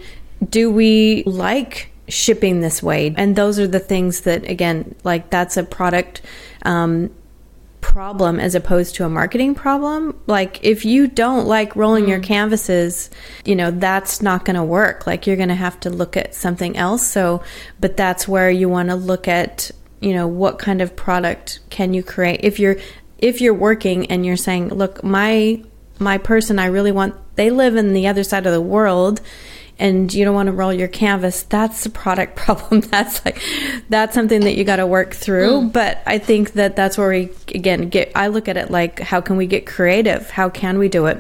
do 0.49 0.71
we 0.71 1.23
like 1.25 1.91
shipping 2.09 2.61
this 2.61 2.83
way? 2.83 3.15
And 3.17 3.37
those 3.37 3.59
are 3.59 3.69
the 3.69 3.79
things 3.79 4.23
that 4.23 4.49
again, 4.49 4.95
like 5.05 5.31
that's 5.31 5.57
a 5.57 5.63
product 5.63 6.23
um, 6.65 7.11
problem 7.81 8.39
as 8.39 8.55
opposed 8.55 8.95
to 8.97 9.05
a 9.05 9.09
marketing 9.09 9.55
problem. 9.55 10.21
Like 10.27 10.63
if 10.63 10.85
you 10.85 11.07
don't 11.07 11.47
like 11.47 11.77
rolling 11.77 12.05
mm. 12.05 12.09
your 12.09 12.21
canvases, 12.21 13.11
you 13.45 13.57
know, 13.57 13.71
that's 13.71 14.23
not 14.23 14.45
going 14.45 14.57
to 14.57 14.65
work. 14.65 15.07
Like 15.07 15.27
you're 15.27 15.37
going 15.37 15.49
to 15.49 15.55
have 15.55 15.81
to 15.81 15.91
look 15.91 16.17
at 16.17 16.35
something 16.35 16.77
else. 16.77 17.07
So, 17.07 17.43
but 17.81 17.97
that's 17.97 18.29
where 18.29 18.51
you 18.51 18.69
want 18.69 18.91
to 18.91 18.97
look 18.97 19.29
at, 19.29 19.71
you 20.01 20.13
know, 20.13 20.27
what 20.27 20.59
kind 20.59 20.81
of 20.81 20.97
product 20.97 21.61
can 21.71 21.95
you 21.95 22.03
create? 22.03 22.41
If 22.43 22.59
you're 22.59 22.77
if 23.19 23.41
you're 23.41 23.55
working 23.55 24.07
and 24.07 24.25
you're 24.25 24.37
saying, 24.37 24.69
"Look, 24.69 25.05
my 25.05 25.63
my 25.99 26.17
person 26.19 26.59
I 26.59 26.67
really 26.67 26.93
want 26.93 27.15
they 27.37 27.51
live 27.51 27.77
in 27.77 27.93
the 27.93 28.09
other 28.09 28.25
side 28.25 28.47
of 28.47 28.53
the 28.53 28.61
world 28.61 29.21
and 29.81 30.13
you 30.13 30.25
don't 30.25 30.35
want 30.35 30.47
to 30.47 30.53
roll 30.53 30.73
your 30.73 30.89
canvas, 30.89 31.43
that's 31.43 31.85
a 31.87 31.91
product 31.91 32.37
problem. 32.45 32.83
that's 32.83 33.25
like 33.25 33.43
that's 33.89 34.15
something 34.15 34.43
that 34.43 34.57
you 34.57 34.65
got 34.65 34.77
to 34.77 34.87
work 34.87 35.15
through. 35.15 35.63
Mm. 35.63 35.73
But 35.73 36.03
I 36.07 36.19
think 36.19 36.53
that 36.53 36.77
that's 36.77 36.97
where 36.97 37.09
we 37.09 37.31
again 37.49 37.89
get. 37.89 38.13
I 38.15 38.29
look 38.29 38.47
at 38.47 38.57
it 38.57 38.71
like, 38.71 39.01
how 39.01 39.21
can 39.21 39.37
we 39.37 39.47
get 39.47 39.67
creative? 39.67 40.31
How 40.31 40.49
can 40.49 40.79
we 40.79 40.89
do 40.89 41.07
it? 41.07 41.19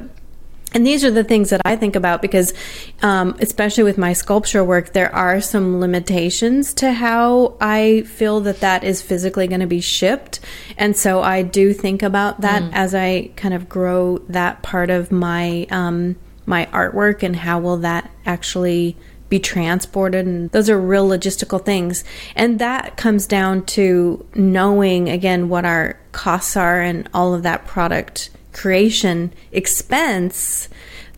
And 0.72 0.86
these 0.86 1.04
are 1.04 1.10
the 1.10 1.24
things 1.24 1.50
that 1.50 1.60
I 1.64 1.74
think 1.74 1.96
about 1.96 2.22
because, 2.22 2.54
um, 3.02 3.36
especially 3.40 3.82
with 3.82 3.98
my 3.98 4.12
sculpture 4.12 4.62
work, 4.62 4.92
there 4.92 5.12
are 5.12 5.40
some 5.40 5.80
limitations 5.80 6.72
to 6.74 6.92
how 6.92 7.56
I 7.60 8.02
feel 8.02 8.40
that 8.42 8.60
that 8.60 8.84
is 8.84 9.02
physically 9.02 9.48
going 9.48 9.62
to 9.62 9.66
be 9.66 9.80
shipped. 9.80 10.38
And 10.76 10.96
so 10.96 11.22
I 11.22 11.42
do 11.42 11.72
think 11.72 12.04
about 12.04 12.42
that 12.42 12.62
mm. 12.62 12.70
as 12.72 12.94
I 12.94 13.30
kind 13.34 13.52
of 13.52 13.68
grow 13.68 14.18
that 14.28 14.62
part 14.62 14.90
of 14.90 15.10
my 15.10 15.66
um, 15.70 16.14
my 16.46 16.66
artwork 16.66 17.22
and 17.22 17.36
how 17.36 17.58
will 17.60 17.76
that 17.78 18.10
actually 18.26 18.96
be 19.30 19.38
transported 19.38 20.26
and 20.26 20.50
those 20.50 20.68
are 20.68 20.78
real 20.78 21.08
logistical 21.08 21.64
things. 21.64 22.04
And 22.34 22.58
that 22.58 22.96
comes 22.96 23.26
down 23.26 23.64
to 23.66 24.26
knowing 24.34 25.08
again 25.08 25.48
what 25.48 25.64
our 25.64 25.98
costs 26.12 26.56
are 26.56 26.80
and 26.80 27.08
all 27.14 27.32
of 27.32 27.44
that 27.44 27.66
product 27.66 28.30
creation 28.52 29.32
expense 29.52 30.68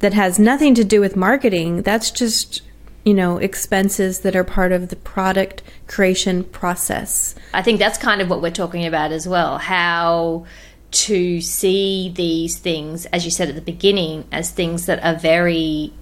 that 0.00 0.12
has 0.12 0.38
nothing 0.38 0.74
to 0.74 0.84
do 0.84 1.00
with 1.00 1.16
marketing. 1.16 1.82
That's 1.82 2.10
just 2.10 2.60
you 3.04 3.14
know 3.14 3.38
expenses 3.38 4.20
that 4.20 4.36
are 4.36 4.44
part 4.44 4.70
of 4.70 4.88
the 4.88 4.96
product 4.96 5.62
creation 5.88 6.44
process. 6.44 7.34
I 7.54 7.62
think 7.62 7.78
that's 7.78 7.98
kind 7.98 8.20
of 8.20 8.28
what 8.28 8.42
we're 8.42 8.50
talking 8.50 8.86
about 8.86 9.10
as 9.10 9.26
well 9.26 9.58
how 9.58 10.44
to 10.92 11.40
see 11.40 12.12
these 12.14 12.58
things 12.58 13.06
as 13.06 13.24
you 13.24 13.30
said 13.30 13.48
at 13.48 13.54
the 13.54 13.62
beginning 13.62 14.26
as 14.30 14.50
things 14.50 14.86
that 14.86 15.02
are 15.02 15.18
very 15.18 15.92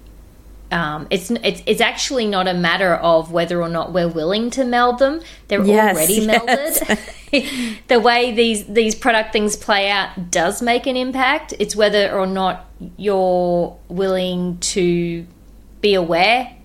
um, 0.71 1.07
it's, 1.09 1.29
it's 1.29 1.61
it's 1.65 1.81
actually 1.81 2.25
not 2.25 2.47
a 2.47 2.53
matter 2.53 2.95
of 2.95 3.31
whether 3.31 3.61
or 3.61 3.67
not 3.67 3.91
we're 3.91 4.07
willing 4.07 4.49
to 4.51 4.63
meld 4.63 4.99
them. 4.99 5.21
They're 5.49 5.65
yes, 5.65 5.97
already 5.97 6.25
melded. 6.25 7.03
Yes. 7.33 7.79
the 7.87 7.99
way 7.99 8.31
these 8.31 8.65
these 8.67 8.95
product 8.95 9.33
things 9.33 9.57
play 9.57 9.89
out 9.89 10.31
does 10.31 10.61
make 10.61 10.87
an 10.87 10.95
impact. 10.95 11.53
It's 11.59 11.75
whether 11.75 12.09
or 12.17 12.25
not 12.25 12.65
you're 12.95 13.77
willing 13.89 14.59
to 14.59 15.27
be 15.81 15.93
aware 15.93 16.55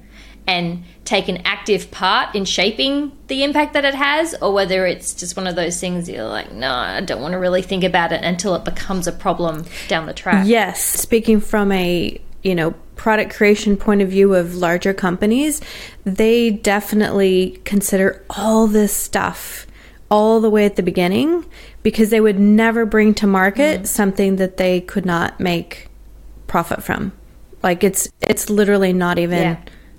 and 0.46 0.84
take 1.04 1.28
an 1.28 1.38
active 1.44 1.90
part 1.90 2.34
in 2.34 2.44
shaping 2.44 3.12
the 3.26 3.42
impact 3.42 3.72
that 3.72 3.84
it 3.84 3.94
has, 3.94 4.34
or 4.40 4.52
whether 4.52 4.86
it's 4.86 5.14
just 5.14 5.36
one 5.36 5.46
of 5.46 5.56
those 5.56 5.80
things 5.80 6.08
you're 6.08 6.24
like, 6.24 6.52
no, 6.52 6.70
I 6.70 7.00
don't 7.00 7.20
want 7.20 7.32
to 7.32 7.38
really 7.38 7.62
think 7.62 7.84
about 7.84 8.12
it 8.12 8.22
until 8.22 8.54
it 8.54 8.64
becomes 8.64 9.06
a 9.06 9.12
problem 9.12 9.64
down 9.88 10.06
the 10.06 10.14
track. 10.14 10.46
Yes. 10.46 10.82
Speaking 10.82 11.40
from 11.40 11.72
a 11.72 12.20
you 12.42 12.54
know 12.54 12.72
product 12.94 13.34
creation 13.34 13.76
point 13.76 14.02
of 14.02 14.08
view 14.08 14.34
of 14.34 14.54
larger 14.54 14.94
companies, 14.94 15.60
they 16.04 16.50
definitely 16.50 17.60
consider 17.64 18.24
all 18.30 18.66
this 18.66 18.92
stuff 18.92 19.66
all 20.08 20.40
the 20.40 20.50
way 20.50 20.64
at 20.64 20.76
the 20.76 20.82
beginning 20.82 21.44
because 21.82 22.10
they 22.10 22.20
would 22.20 22.38
never 22.38 22.86
bring 22.86 23.12
to 23.14 23.26
market 23.26 23.82
mm. 23.82 23.86
something 23.86 24.36
that 24.36 24.56
they 24.56 24.80
could 24.80 25.04
not 25.04 25.40
make 25.40 25.88
profit 26.46 26.82
from. 26.82 27.12
Like 27.62 27.82
it's 27.82 28.08
it's 28.20 28.48
literally 28.48 28.92
not 28.92 29.18
even 29.18 29.38
yeah 29.38 29.56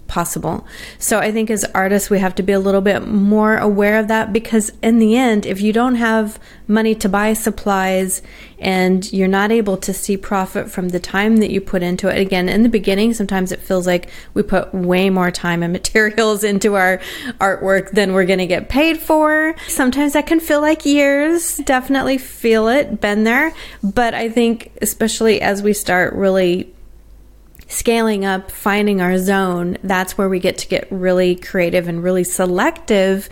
possible. 0.07 0.65
So 0.99 1.19
I 1.19 1.31
think 1.31 1.49
as 1.49 1.65
artists, 1.75 2.09
we 2.09 2.19
have 2.19 2.35
to 2.35 2.43
be 2.43 2.53
a 2.53 2.59
little 2.59 2.81
bit 2.81 3.07
more 3.07 3.57
aware 3.57 3.99
of 3.99 4.07
that 4.07 4.33
because 4.33 4.71
in 4.81 4.99
the 4.99 5.15
end, 5.17 5.45
if 5.45 5.61
you 5.61 5.73
don't 5.73 5.95
have 5.95 6.39
money 6.67 6.95
to 6.95 7.09
buy 7.09 7.33
supplies 7.33 8.21
and 8.59 9.11
you're 9.13 9.27
not 9.27 9.51
able 9.51 9.77
to 9.77 9.93
see 9.93 10.17
profit 10.17 10.69
from 10.69 10.89
the 10.89 10.99
time 10.99 11.37
that 11.37 11.51
you 11.51 11.61
put 11.61 11.83
into 11.83 12.07
it, 12.07 12.19
again, 12.19 12.49
in 12.49 12.63
the 12.63 12.69
beginning, 12.69 13.13
sometimes 13.13 13.51
it 13.51 13.61
feels 13.61 13.85
like 13.85 14.09
we 14.33 14.41
put 14.41 14.73
way 14.73 15.09
more 15.09 15.31
time 15.31 15.61
and 15.63 15.73
materials 15.77 16.43
into 16.43 16.75
our 16.75 16.99
artwork 17.39 17.91
than 17.91 18.13
we're 18.13 18.25
going 18.25 18.39
to 18.39 18.47
get 18.47 18.69
paid 18.69 18.97
for. 18.97 19.55
Sometimes 19.67 20.13
that 20.13 20.27
can 20.27 20.39
feel 20.39 20.61
like 20.61 20.85
years. 20.85 21.57
Definitely 21.57 22.17
feel 22.17 22.67
it, 22.67 22.99
been 23.01 23.23
there. 23.23 23.53
But 23.83 24.13
I 24.13 24.29
think, 24.29 24.71
especially 24.81 25.41
as 25.41 25.61
we 25.61 25.73
start 25.73 26.13
really 26.13 26.73
scaling 27.67 28.25
up, 28.25 28.49
finding 28.49 29.01
our 29.01 29.17
zone, 29.17 29.77
that's 29.83 30.17
where 30.17 30.29
we 30.29 30.39
get 30.39 30.57
to 30.59 30.67
get 30.67 30.87
really 30.89 31.35
creative 31.35 31.87
and 31.87 32.01
really 32.03 32.23
selective. 32.23 33.29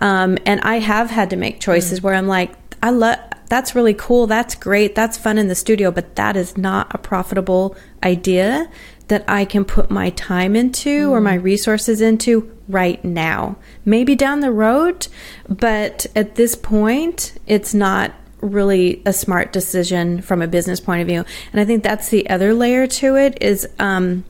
Um, 0.00 0.38
and 0.46 0.60
I 0.62 0.78
have 0.78 1.10
had 1.10 1.30
to 1.30 1.36
make 1.36 1.60
choices 1.60 2.00
mm. 2.00 2.02
where 2.04 2.14
I'm 2.14 2.26
like, 2.26 2.52
I 2.82 2.90
love 2.90 3.18
that's 3.48 3.74
really 3.74 3.94
cool, 3.94 4.26
that's 4.26 4.54
great, 4.54 4.94
that's 4.94 5.18
fun 5.18 5.38
in 5.38 5.48
the 5.48 5.54
studio, 5.54 5.90
but 5.90 6.16
that 6.16 6.36
is 6.36 6.56
not 6.56 6.94
a 6.94 6.98
profitable 6.98 7.76
idea 8.02 8.70
that 9.08 9.22
I 9.28 9.44
can 9.44 9.64
put 9.64 9.90
my 9.90 10.10
time 10.10 10.56
into 10.56 11.08
mm. 11.08 11.10
or 11.10 11.20
my 11.20 11.34
resources 11.34 12.00
into 12.00 12.50
right 12.68 13.04
now. 13.04 13.56
Maybe 13.84 14.14
down 14.14 14.40
the 14.40 14.50
road, 14.50 15.08
but 15.48 16.06
at 16.16 16.36
this 16.36 16.54
point, 16.54 17.38
it's 17.46 17.74
not 17.74 18.14
really 18.44 19.02
a 19.06 19.12
smart 19.12 19.52
decision 19.52 20.20
from 20.20 20.42
a 20.42 20.46
business 20.46 20.80
point 20.80 21.02
of 21.02 21.08
view. 21.08 21.24
And 21.52 21.60
I 21.60 21.64
think 21.64 21.82
that's 21.82 22.08
the 22.08 22.28
other 22.28 22.54
layer 22.54 22.86
to 22.86 23.16
it 23.16 23.38
is 23.40 23.66
um, 23.78 24.24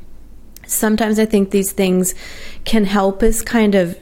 sometimes 0.67 1.19
I 1.19 1.27
think 1.27 1.51
these 1.51 1.73
things 1.73 2.15
can 2.65 2.85
help 2.85 3.23
us 3.23 3.43
kind 3.43 3.75
of 3.75 3.99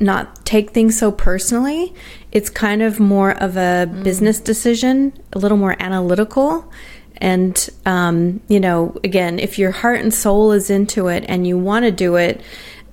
not 0.00 0.44
take 0.44 0.70
things 0.70 0.98
so 0.98 1.10
personally. 1.10 1.94
It's 2.32 2.50
kind 2.50 2.82
of 2.82 3.00
more 3.00 3.32
of 3.32 3.56
a 3.56 3.86
mm. 3.88 4.02
business 4.02 4.40
decision, 4.40 5.12
a 5.32 5.38
little 5.38 5.56
more 5.56 5.76
analytical. 5.80 6.70
And, 7.18 7.68
um, 7.86 8.40
you 8.48 8.60
know, 8.60 8.94
again, 9.02 9.38
if 9.38 9.58
your 9.58 9.70
heart 9.70 10.00
and 10.00 10.12
soul 10.12 10.52
is 10.52 10.68
into 10.68 11.08
it 11.08 11.24
and 11.28 11.46
you 11.46 11.56
want 11.56 11.86
to 11.86 11.90
do 11.90 12.16
it, 12.16 12.42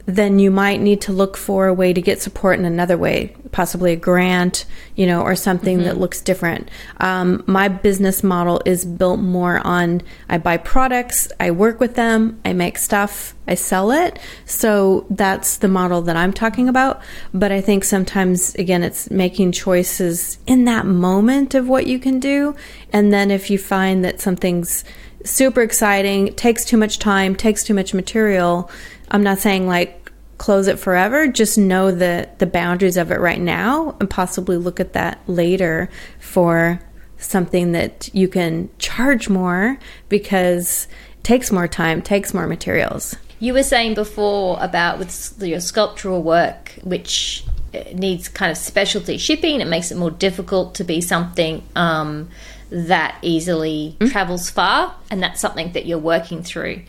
then 0.05 0.37
you 0.37 0.51
might 0.51 0.81
need 0.81 0.99
to 1.01 1.13
look 1.13 1.37
for 1.37 1.67
a 1.67 1.73
way 1.73 1.93
to 1.93 2.01
get 2.01 2.21
support 2.21 2.59
in 2.59 2.65
another 2.65 2.97
way, 2.97 3.33
possibly 3.51 3.93
a 3.93 3.95
grant, 3.95 4.65
you 4.95 5.05
know, 5.05 5.21
or 5.21 5.33
something 5.33 5.77
mm-hmm. 5.77 5.85
that 5.85 5.97
looks 5.97 6.19
different. 6.19 6.69
Um, 6.97 7.43
my 7.47 7.69
business 7.69 8.21
model 8.21 8.61
is 8.65 8.83
built 8.83 9.19
more 9.19 9.65
on 9.65 10.01
I 10.27 10.39
buy 10.39 10.57
products, 10.57 11.31
I 11.39 11.51
work 11.51 11.79
with 11.79 11.95
them, 11.95 12.41
I 12.43 12.51
make 12.51 12.77
stuff, 12.77 13.33
I 13.47 13.55
sell 13.55 13.91
it. 13.91 14.19
So 14.45 15.05
that's 15.09 15.57
the 15.57 15.69
model 15.69 16.01
that 16.01 16.17
I'm 16.17 16.33
talking 16.33 16.67
about. 16.67 17.01
But 17.33 17.53
I 17.53 17.61
think 17.61 17.85
sometimes, 17.85 18.55
again, 18.55 18.83
it's 18.83 19.09
making 19.09 19.53
choices 19.53 20.37
in 20.45 20.65
that 20.65 20.85
moment 20.85 21.55
of 21.55 21.69
what 21.69 21.87
you 21.87 21.97
can 21.97 22.19
do. 22.19 22.55
And 22.91 23.13
then 23.13 23.31
if 23.31 23.49
you 23.49 23.57
find 23.57 24.03
that 24.03 24.19
something's 24.19 24.83
super 25.25 25.61
exciting, 25.61 26.33
takes 26.35 26.65
too 26.65 26.77
much 26.77 26.99
time, 26.99 27.35
takes 27.35 27.63
too 27.63 27.73
much 27.73 27.93
material, 27.93 28.69
I'm 29.13 29.23
not 29.23 29.39
saying 29.39 29.67
like 29.67 30.11
close 30.39 30.67
it 30.67 30.79
forever, 30.79 31.27
just 31.27 31.57
know 31.57 31.91
the 31.91 32.27
the 32.39 32.47
boundaries 32.47 32.97
of 32.97 33.11
it 33.11 33.19
right 33.19 33.39
now 33.39 33.95
and 33.99 34.09
possibly 34.09 34.57
look 34.57 34.79
at 34.79 34.93
that 34.93 35.21
later 35.27 35.89
for 36.19 36.81
something 37.17 37.71
that 37.71 38.09
you 38.13 38.27
can 38.27 38.69
charge 38.79 39.29
more 39.29 39.77
because 40.09 40.87
it 41.17 41.23
takes 41.23 41.51
more 41.51 41.67
time, 41.67 42.01
takes 42.01 42.33
more 42.33 42.47
materials. 42.47 43.15
You 43.39 43.53
were 43.53 43.63
saying 43.63 43.93
before 43.93 44.57
about 44.59 44.99
with 44.99 45.35
your 45.39 45.61
sculptural 45.61 46.21
work 46.23 46.73
which 46.83 47.45
needs 47.93 48.27
kind 48.27 48.51
of 48.51 48.57
specialty 48.57 49.17
shipping, 49.17 49.61
it 49.61 49.67
makes 49.67 49.91
it 49.91 49.97
more 49.97 50.11
difficult 50.11 50.75
to 50.75 50.83
be 50.83 51.01
something 51.01 51.63
um, 51.75 52.29
that 52.69 53.17
easily 53.21 53.95
mm-hmm. 53.99 54.11
travels 54.11 54.49
far, 54.49 54.95
and 55.09 55.21
that's 55.21 55.39
something 55.39 55.71
that 55.73 55.85
you're 55.85 55.97
working 55.97 56.43
through. 56.43 56.81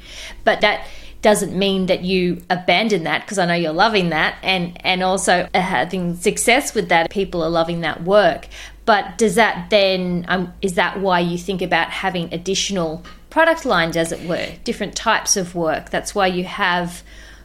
But 0.45 0.61
that 0.61 0.87
doesn't 1.25 1.59
mean 1.59 1.87
that 1.87 2.03
you 2.03 2.43
abandon 2.51 3.05
that 3.05 3.23
because 3.23 3.39
I 3.39 3.47
know 3.47 3.55
you're 3.55 3.73
loving 3.73 4.11
that 4.11 4.37
and 4.43 4.77
and 4.85 5.03
also 5.03 5.49
having 5.55 6.17
success 6.17 6.75
with 6.75 6.91
that 6.91 7.11
people 7.11 7.43
are 7.43 7.49
loving 7.49 7.81
that 7.81 8.05
work 8.05 8.47
but 8.85 9.17
does 9.17 9.37
that 9.37 9.71
then 9.71 10.27
um, 10.29 10.53
is 10.61 10.75
that 10.75 11.01
why 11.01 11.21
you 11.21 11.39
think 11.39 11.63
about 11.63 11.89
having 11.89 12.33
additional 12.35 13.03
product 13.31 13.65
lines 13.65 13.97
as 13.97 14.13
it 14.13 14.29
were 14.29 14.49
different 14.65 14.95
types 14.95 15.35
of 15.35 15.55
work 15.55 15.89
that's 15.89 16.15
why 16.15 16.27
you 16.27 16.45
have 16.45 17.03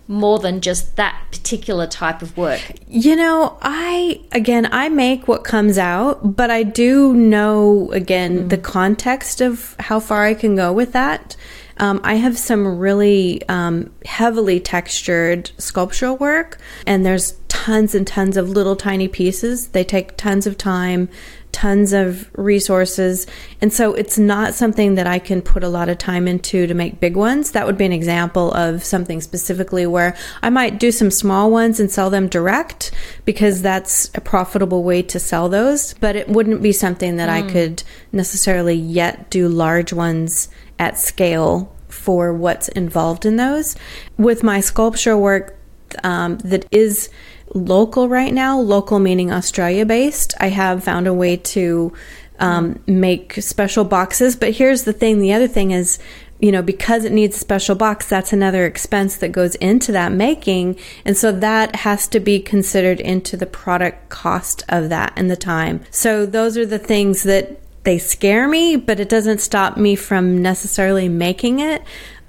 more 0.09 0.39
than 0.39 0.59
just 0.59 0.97
that 0.97 1.23
particular 1.31 1.85
type 1.85 2.23
of 2.23 2.35
work? 2.35 2.59
You 2.87 3.15
know, 3.15 3.59
I, 3.61 4.19
again, 4.31 4.67
I 4.71 4.89
make 4.89 5.27
what 5.27 5.43
comes 5.43 5.77
out, 5.77 6.35
but 6.35 6.49
I 6.49 6.63
do 6.63 7.13
know, 7.13 7.91
again, 7.91 8.45
mm. 8.45 8.49
the 8.49 8.57
context 8.57 9.39
of 9.39 9.75
how 9.79 9.99
far 9.99 10.25
I 10.25 10.33
can 10.33 10.55
go 10.55 10.73
with 10.73 10.93
that. 10.93 11.35
Um, 11.79 12.01
I 12.03 12.15
have 12.15 12.37
some 12.37 12.77
really 12.77 13.47
um, 13.47 13.91
heavily 14.05 14.59
textured 14.59 15.51
sculptural 15.57 16.17
work, 16.17 16.57
and 16.85 17.05
there's 17.05 17.33
tons 17.47 17.95
and 17.95 18.05
tons 18.05 18.37
of 18.37 18.49
little 18.49 18.75
tiny 18.75 19.07
pieces. 19.07 19.69
They 19.69 19.83
take 19.83 20.17
tons 20.17 20.45
of 20.45 20.57
time, 20.57 21.09
tons 21.51 21.93
of 21.93 22.29
resources, 22.37 23.27
and 23.61 23.71
so 23.71 23.93
it's 23.93 24.17
not 24.17 24.53
something 24.53 24.95
that 24.95 25.07
I 25.07 25.19
can 25.19 25.41
put 25.41 25.63
a 25.63 25.69
lot 25.69 25.87
of 25.87 25.97
time 25.97 26.27
into 26.27 26.67
to 26.67 26.73
make 26.73 26.99
big 26.99 27.15
ones. 27.15 27.51
That 27.51 27.65
would 27.65 27.77
be 27.77 27.85
an 27.85 27.93
example 27.93 28.51
of 28.53 28.83
something 28.83 29.21
specifically 29.21 29.85
where 29.85 30.15
I 30.43 30.49
might 30.49 30.79
do 30.79 30.91
some 30.91 31.11
small 31.11 31.49
ones 31.49 31.79
and 31.79 31.89
sell 31.89 32.09
them 32.09 32.27
direct 32.27 32.91
because 33.23 33.61
that's 33.61 34.11
a 34.15 34.21
profitable 34.21 34.83
way 34.83 35.01
to 35.03 35.19
sell 35.19 35.47
those, 35.47 35.93
but 35.95 36.17
it 36.17 36.27
wouldn't 36.27 36.61
be 36.61 36.73
something 36.73 37.15
that 37.15 37.29
mm. 37.29 37.33
I 37.47 37.51
could 37.51 37.83
necessarily 38.11 38.75
yet 38.75 39.29
do 39.29 39.47
large 39.47 39.93
ones 39.93 40.49
at 40.79 40.97
scale 40.97 41.75
for 41.89 42.33
what's 42.33 42.69
involved 42.69 43.25
in 43.25 43.35
those. 43.35 43.75
With 44.17 44.41
my 44.41 44.61
sculpture 44.61 45.17
work 45.17 45.59
um, 46.03 46.37
that 46.39 46.65
is 46.71 47.09
local 47.53 48.07
right 48.07 48.33
now, 48.33 48.59
local 48.59 48.99
meaning 48.99 49.31
Australia 49.31 49.85
based, 49.85 50.33
I 50.39 50.49
have 50.49 50.83
found 50.83 51.07
a 51.07 51.13
way 51.13 51.37
to 51.37 51.93
um, 52.39 52.81
make 52.87 53.33
special 53.33 53.83
boxes. 53.83 54.35
But 54.35 54.55
here's 54.55 54.83
the 54.83 54.93
thing 54.93 55.19
the 55.19 55.33
other 55.33 55.47
thing 55.47 55.71
is, 55.71 55.99
you 56.39 56.51
know, 56.53 56.61
because 56.61 57.03
it 57.03 57.11
needs 57.11 57.35
a 57.35 57.39
special 57.39 57.75
box, 57.75 58.07
that's 58.07 58.31
another 58.31 58.65
expense 58.65 59.17
that 59.17 59.33
goes 59.33 59.55
into 59.55 59.91
that 59.91 60.11
making. 60.11 60.79
And 61.03 61.17
so 61.17 61.31
that 61.33 61.77
has 61.77 62.07
to 62.09 62.19
be 62.19 62.39
considered 62.39 63.01
into 63.01 63.35
the 63.35 63.45
product 63.45 64.09
cost 64.09 64.63
of 64.69 64.89
that 64.89 65.11
and 65.17 65.29
the 65.29 65.35
time. 65.35 65.83
So 65.91 66.25
those 66.25 66.57
are 66.57 66.65
the 66.65 66.79
things 66.79 67.23
that 67.23 67.59
they 67.89 67.97
scare 67.97 68.47
me, 68.47 68.75
but 68.75 68.99
it 68.99 69.09
doesn't 69.09 69.39
stop 69.39 69.75
me 69.75 69.95
from 69.95 70.43
necessarily 70.43 71.09
making 71.09 71.59
it. 71.59 71.81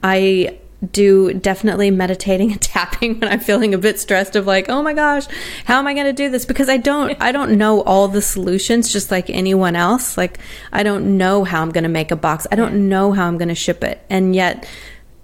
I 0.02 0.58
do 0.90 1.34
definitely 1.34 1.90
meditating 1.90 2.52
and 2.52 2.62
tapping 2.62 3.20
when 3.20 3.30
I'm 3.30 3.40
feeling 3.40 3.74
a 3.74 3.78
bit 3.78 4.00
stressed 4.00 4.36
of 4.36 4.46
like, 4.46 4.70
oh 4.70 4.82
my 4.82 4.94
gosh, 4.94 5.26
how 5.66 5.78
am 5.78 5.86
I 5.86 5.92
going 5.92 6.06
to 6.06 6.14
do 6.14 6.30
this? 6.30 6.46
Because 6.46 6.70
I 6.70 6.78
don't, 6.78 7.14
I 7.20 7.30
don't 7.30 7.58
know 7.58 7.82
all 7.82 8.08
the 8.08 8.22
solutions 8.22 8.90
just 8.90 9.10
like 9.10 9.28
anyone 9.28 9.76
else. 9.76 10.16
Like, 10.16 10.38
I 10.72 10.82
don't 10.82 11.18
know 11.18 11.44
how 11.44 11.60
I'm 11.60 11.72
going 11.72 11.84
to 11.84 11.90
make 11.90 12.10
a 12.10 12.16
box. 12.16 12.46
I 12.50 12.56
don't 12.56 12.88
know 12.88 13.12
how 13.12 13.26
I'm 13.26 13.36
going 13.36 13.48
to 13.48 13.54
ship 13.54 13.84
it. 13.84 14.02
And 14.08 14.34
yet, 14.34 14.66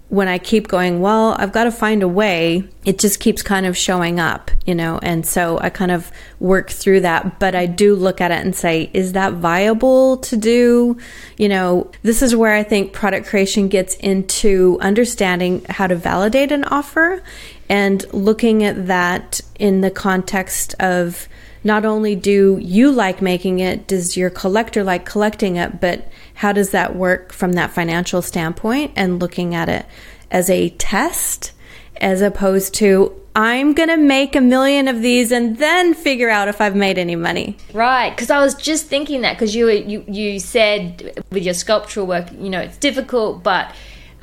when 0.09 0.29
I 0.29 0.37
keep 0.37 0.69
going, 0.69 1.01
well, 1.01 1.35
I've 1.37 1.51
got 1.51 1.65
to 1.65 1.71
find 1.71 2.01
a 2.01 2.07
way, 2.07 2.63
it 2.85 2.97
just 2.97 3.19
keeps 3.19 3.41
kind 3.41 3.65
of 3.65 3.75
showing 3.75 4.21
up, 4.21 4.49
you 4.65 4.73
know, 4.73 4.99
and 5.01 5.25
so 5.25 5.59
I 5.59 5.69
kind 5.69 5.91
of 5.91 6.11
work 6.39 6.69
through 6.69 7.01
that. 7.01 7.39
But 7.39 7.55
I 7.55 7.65
do 7.65 7.93
look 7.93 8.21
at 8.21 8.31
it 8.31 8.45
and 8.45 8.55
say, 8.55 8.89
is 8.93 9.11
that 9.13 9.33
viable 9.33 10.17
to 10.17 10.37
do? 10.37 10.97
You 11.37 11.49
know, 11.49 11.91
this 12.03 12.21
is 12.21 12.33
where 12.35 12.53
I 12.53 12.63
think 12.63 12.93
product 12.93 13.27
creation 13.27 13.67
gets 13.67 13.95
into 13.95 14.77
understanding 14.79 15.65
how 15.69 15.87
to 15.87 15.95
validate 15.95 16.53
an 16.53 16.63
offer 16.63 17.21
and 17.67 18.05
looking 18.13 18.63
at 18.63 18.87
that 18.87 19.41
in 19.59 19.81
the 19.81 19.91
context 19.91 20.73
of 20.79 21.27
not 21.63 21.83
only 21.83 22.15
do 22.15 22.57
you 22.61 22.91
like 22.91 23.21
making 23.21 23.59
it, 23.59 23.87
does 23.87 24.15
your 24.15 24.29
collector 24.29 24.85
like 24.85 25.05
collecting 25.05 25.57
it, 25.57 25.81
but 25.81 26.09
how 26.37 26.51
does 26.51 26.69
that 26.69 26.95
work 26.95 27.33
from 27.33 27.53
that 27.53 27.71
financial 27.71 28.21
standpoint 28.21 28.91
and 28.95 29.19
looking 29.19 29.55
at 29.55 29.67
it 29.67 29.85
as 30.29 30.49
a 30.51 30.69
test 30.69 31.51
as 31.99 32.21
opposed 32.21 32.75
to 32.75 33.11
I'm 33.35 33.73
going 33.73 33.89
to 33.89 33.97
make 33.97 34.35
a 34.35 34.41
million 34.41 34.87
of 34.87 35.01
these 35.01 35.31
and 35.31 35.57
then 35.57 35.95
figure 35.95 36.29
out 36.29 36.47
if 36.47 36.61
I've 36.61 36.75
made 36.75 36.99
any 36.99 37.15
money. 37.15 37.57
Right, 37.73 38.09
because 38.11 38.29
I 38.29 38.39
was 38.39 38.53
just 38.53 38.85
thinking 38.85 39.21
that 39.21 39.33
because 39.33 39.55
you, 39.55 39.69
you 39.69 40.03
you 40.07 40.39
said 40.39 41.23
with 41.31 41.43
your 41.43 41.53
sculptural 41.53 42.05
work, 42.05 42.31
you 42.31 42.49
know, 42.49 42.61
it's 42.61 42.77
difficult, 42.77 43.43
but 43.43 43.73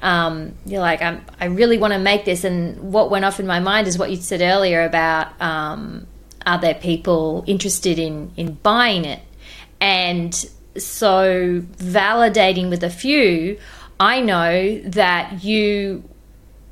um, 0.02 0.54
you're 0.66 0.80
like, 0.80 1.00
I'm, 1.02 1.24
I 1.40 1.46
really 1.46 1.78
want 1.78 1.94
to 1.94 1.98
make 1.98 2.24
this. 2.24 2.44
And 2.44 2.92
what 2.92 3.10
went 3.10 3.24
off 3.24 3.40
in 3.40 3.46
my 3.46 3.60
mind 3.60 3.86
is 3.86 3.98
what 3.98 4.10
you 4.10 4.16
said 4.16 4.40
earlier 4.40 4.84
about 4.84 5.40
um, 5.40 6.06
are 6.46 6.60
there 6.60 6.74
people 6.74 7.44
interested 7.46 7.98
in 7.98 8.32
in 8.36 8.54
buying 8.54 9.04
it, 9.04 9.20
and 9.80 10.48
so 10.76 11.62
validating 11.78 12.70
with 12.70 12.82
a 12.82 12.90
few, 12.90 13.58
I 14.00 14.20
know 14.20 14.80
that 14.80 15.44
you, 15.44 16.04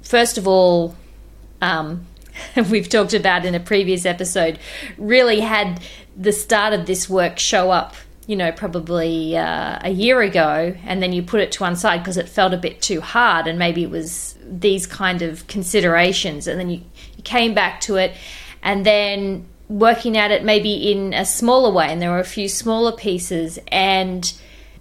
first 0.02 0.38
of 0.38 0.48
all, 0.48 0.96
um, 1.60 2.06
we've 2.70 2.88
talked 2.88 3.14
about 3.14 3.44
in 3.44 3.54
a 3.54 3.60
previous 3.60 4.04
episode, 4.04 4.58
really 4.98 5.40
had 5.40 5.80
the 6.16 6.32
start 6.32 6.72
of 6.72 6.86
this 6.86 7.08
work 7.08 7.38
show 7.38 7.70
up, 7.70 7.94
you 8.26 8.36
know, 8.36 8.52
probably 8.52 9.36
uh, 9.36 9.78
a 9.82 9.90
year 9.90 10.20
ago, 10.20 10.74
and 10.84 11.02
then 11.02 11.12
you 11.12 11.22
put 11.22 11.40
it 11.40 11.52
to 11.52 11.62
one 11.62 11.76
side 11.76 11.98
because 11.98 12.16
it 12.16 12.28
felt 12.28 12.52
a 12.52 12.58
bit 12.58 12.82
too 12.82 13.00
hard, 13.00 13.46
and 13.46 13.58
maybe 13.58 13.82
it 13.82 13.90
was 13.90 14.36
these 14.44 14.86
kind 14.86 15.22
of 15.22 15.46
considerations, 15.46 16.46
and 16.46 16.58
then 16.58 16.70
you, 16.70 16.82
you 17.16 17.22
came 17.22 17.54
back 17.54 17.80
to 17.82 17.96
it, 17.96 18.14
and 18.62 18.84
then 18.84 19.46
working 19.72 20.18
at 20.18 20.30
it 20.30 20.44
maybe 20.44 20.92
in 20.92 21.14
a 21.14 21.24
smaller 21.24 21.72
way, 21.72 21.88
and 21.88 22.00
there 22.00 22.10
were 22.10 22.18
a 22.18 22.24
few 22.24 22.48
smaller 22.48 22.92
pieces, 22.92 23.58
and 23.68 24.32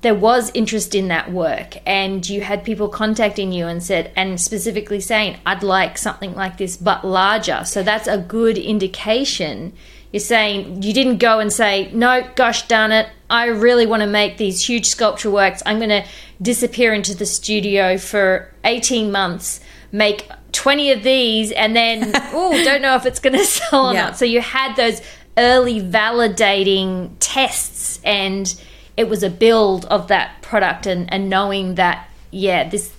there 0.01 0.15
was 0.15 0.51
interest 0.53 0.93
in 0.95 1.07
that 1.07 1.31
work, 1.31 1.77
and 1.85 2.27
you 2.27 2.41
had 2.41 2.63
people 2.63 2.89
contacting 2.89 3.51
you 3.51 3.67
and 3.67 3.81
said, 3.81 4.11
and 4.15 4.41
specifically 4.41 4.99
saying, 4.99 5.37
I'd 5.45 5.63
like 5.63 5.97
something 5.97 6.35
like 6.35 6.57
this, 6.57 6.75
but 6.75 7.05
larger. 7.05 7.63
So 7.65 7.83
that's 7.83 8.07
a 8.07 8.17
good 8.17 8.57
indication. 8.57 9.73
You're 10.11 10.19
saying 10.19 10.83
you 10.83 10.93
didn't 10.93 11.19
go 11.19 11.39
and 11.39 11.53
say, 11.53 11.89
no, 11.93 12.27
gosh 12.35 12.67
darn 12.67 12.91
it, 12.91 13.07
I 13.29 13.45
really 13.45 13.85
want 13.85 14.01
to 14.01 14.07
make 14.07 14.37
these 14.37 14.67
huge 14.67 14.87
sculpture 14.87 15.31
works. 15.31 15.63
I'm 15.65 15.77
going 15.77 15.89
to 15.89 16.05
disappear 16.41 16.93
into 16.93 17.15
the 17.15 17.25
studio 17.25 17.97
for 17.97 18.51
18 18.65 19.11
months, 19.11 19.61
make 19.91 20.29
20 20.51 20.91
of 20.91 21.03
these 21.03 21.51
and 21.51 21.75
then 21.75 22.11
oh 22.33 22.51
don't 22.63 22.81
know 22.81 22.95
if 22.95 23.05
it's 23.05 23.19
going 23.19 23.33
to 23.37 23.45
sell 23.45 23.89
or 23.89 23.93
yeah. 23.93 24.05
not 24.05 24.17
so 24.17 24.25
you 24.25 24.41
had 24.41 24.75
those 24.75 25.01
early 25.37 25.81
validating 25.81 27.11
tests 27.19 27.99
and 28.03 28.61
it 28.97 29.07
was 29.09 29.23
a 29.23 29.29
build 29.29 29.85
of 29.85 30.07
that 30.09 30.41
product 30.41 30.85
and, 30.85 31.11
and 31.11 31.29
knowing 31.29 31.75
that 31.75 32.07
yeah 32.31 32.67
this 32.67 32.91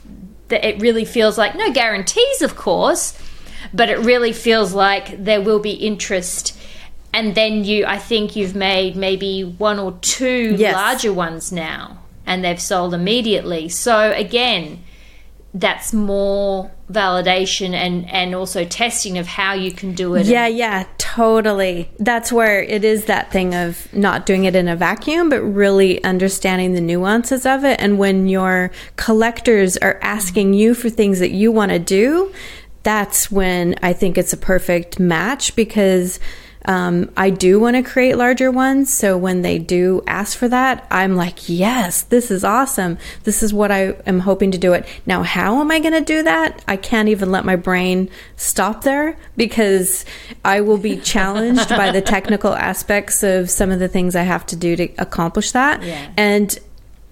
that 0.48 0.64
it 0.66 0.80
really 0.80 1.04
feels 1.04 1.38
like 1.38 1.54
no 1.54 1.72
guarantees 1.72 2.42
of 2.42 2.56
course 2.56 3.18
but 3.72 3.88
it 3.88 3.98
really 3.98 4.32
feels 4.32 4.74
like 4.74 5.22
there 5.22 5.40
will 5.40 5.60
be 5.60 5.72
interest 5.72 6.58
and 7.12 7.34
then 7.34 7.64
you 7.64 7.84
i 7.86 7.98
think 7.98 8.34
you've 8.36 8.54
made 8.54 8.96
maybe 8.96 9.42
one 9.42 9.78
or 9.78 9.92
two 10.00 10.54
yes. 10.56 10.74
larger 10.74 11.12
ones 11.12 11.52
now 11.52 11.98
and 12.26 12.44
they've 12.44 12.60
sold 12.60 12.94
immediately 12.94 13.68
so 13.68 14.12
again 14.12 14.82
that's 15.54 15.92
more 15.92 16.70
validation 16.90 17.72
and 17.74 18.08
and 18.10 18.34
also 18.34 18.64
testing 18.64 19.18
of 19.18 19.26
how 19.26 19.52
you 19.52 19.70
can 19.70 19.94
do 19.94 20.14
it. 20.14 20.26
Yeah 20.26 20.46
yeah 20.46 20.86
totally. 20.98 21.90
That's 21.98 22.32
where 22.32 22.62
it 22.62 22.84
is 22.84 23.04
that 23.06 23.30
thing 23.30 23.54
of 23.54 23.92
not 23.92 24.24
doing 24.24 24.44
it 24.44 24.56
in 24.56 24.68
a 24.68 24.76
vacuum 24.76 25.28
but 25.28 25.42
really 25.42 26.02
understanding 26.04 26.72
the 26.72 26.80
nuances 26.80 27.44
of 27.44 27.64
it. 27.64 27.80
And 27.80 27.98
when 27.98 28.28
your 28.28 28.70
collectors 28.96 29.76
are 29.78 29.98
asking 30.02 30.54
you 30.54 30.74
for 30.74 30.88
things 30.88 31.18
that 31.18 31.30
you 31.30 31.52
want 31.52 31.72
to 31.72 31.78
do 31.78 32.32
that's 32.84 33.30
when 33.30 33.76
i 33.80 33.92
think 33.92 34.18
it's 34.18 34.32
a 34.32 34.36
perfect 34.36 34.98
match 34.98 35.54
because 35.54 36.18
um, 36.64 37.10
I 37.16 37.30
do 37.30 37.58
want 37.58 37.76
to 37.76 37.82
create 37.82 38.16
larger 38.16 38.50
ones. 38.50 38.92
So 38.92 39.16
when 39.16 39.42
they 39.42 39.58
do 39.58 40.02
ask 40.06 40.36
for 40.36 40.48
that, 40.48 40.86
I'm 40.90 41.16
like, 41.16 41.48
yes, 41.48 42.02
this 42.02 42.30
is 42.30 42.44
awesome. 42.44 42.98
This 43.24 43.42
is 43.42 43.52
what 43.52 43.70
I 43.70 43.94
am 44.06 44.20
hoping 44.20 44.50
to 44.52 44.58
do 44.58 44.72
it. 44.72 44.86
Now, 45.06 45.22
how 45.22 45.60
am 45.60 45.70
I 45.70 45.80
going 45.80 45.94
to 45.94 46.00
do 46.00 46.22
that? 46.22 46.64
I 46.68 46.76
can't 46.76 47.08
even 47.08 47.30
let 47.30 47.44
my 47.44 47.56
brain 47.56 48.08
stop 48.36 48.82
there 48.82 49.16
because 49.36 50.04
I 50.44 50.60
will 50.60 50.78
be 50.78 50.96
challenged 50.96 51.68
by 51.70 51.90
the 51.90 52.00
technical 52.00 52.54
aspects 52.54 53.22
of 53.22 53.50
some 53.50 53.70
of 53.70 53.78
the 53.78 53.88
things 53.88 54.14
I 54.14 54.22
have 54.22 54.46
to 54.46 54.56
do 54.56 54.76
to 54.76 54.88
accomplish 54.98 55.52
that. 55.52 55.82
Yeah. 55.82 56.12
And 56.16 56.58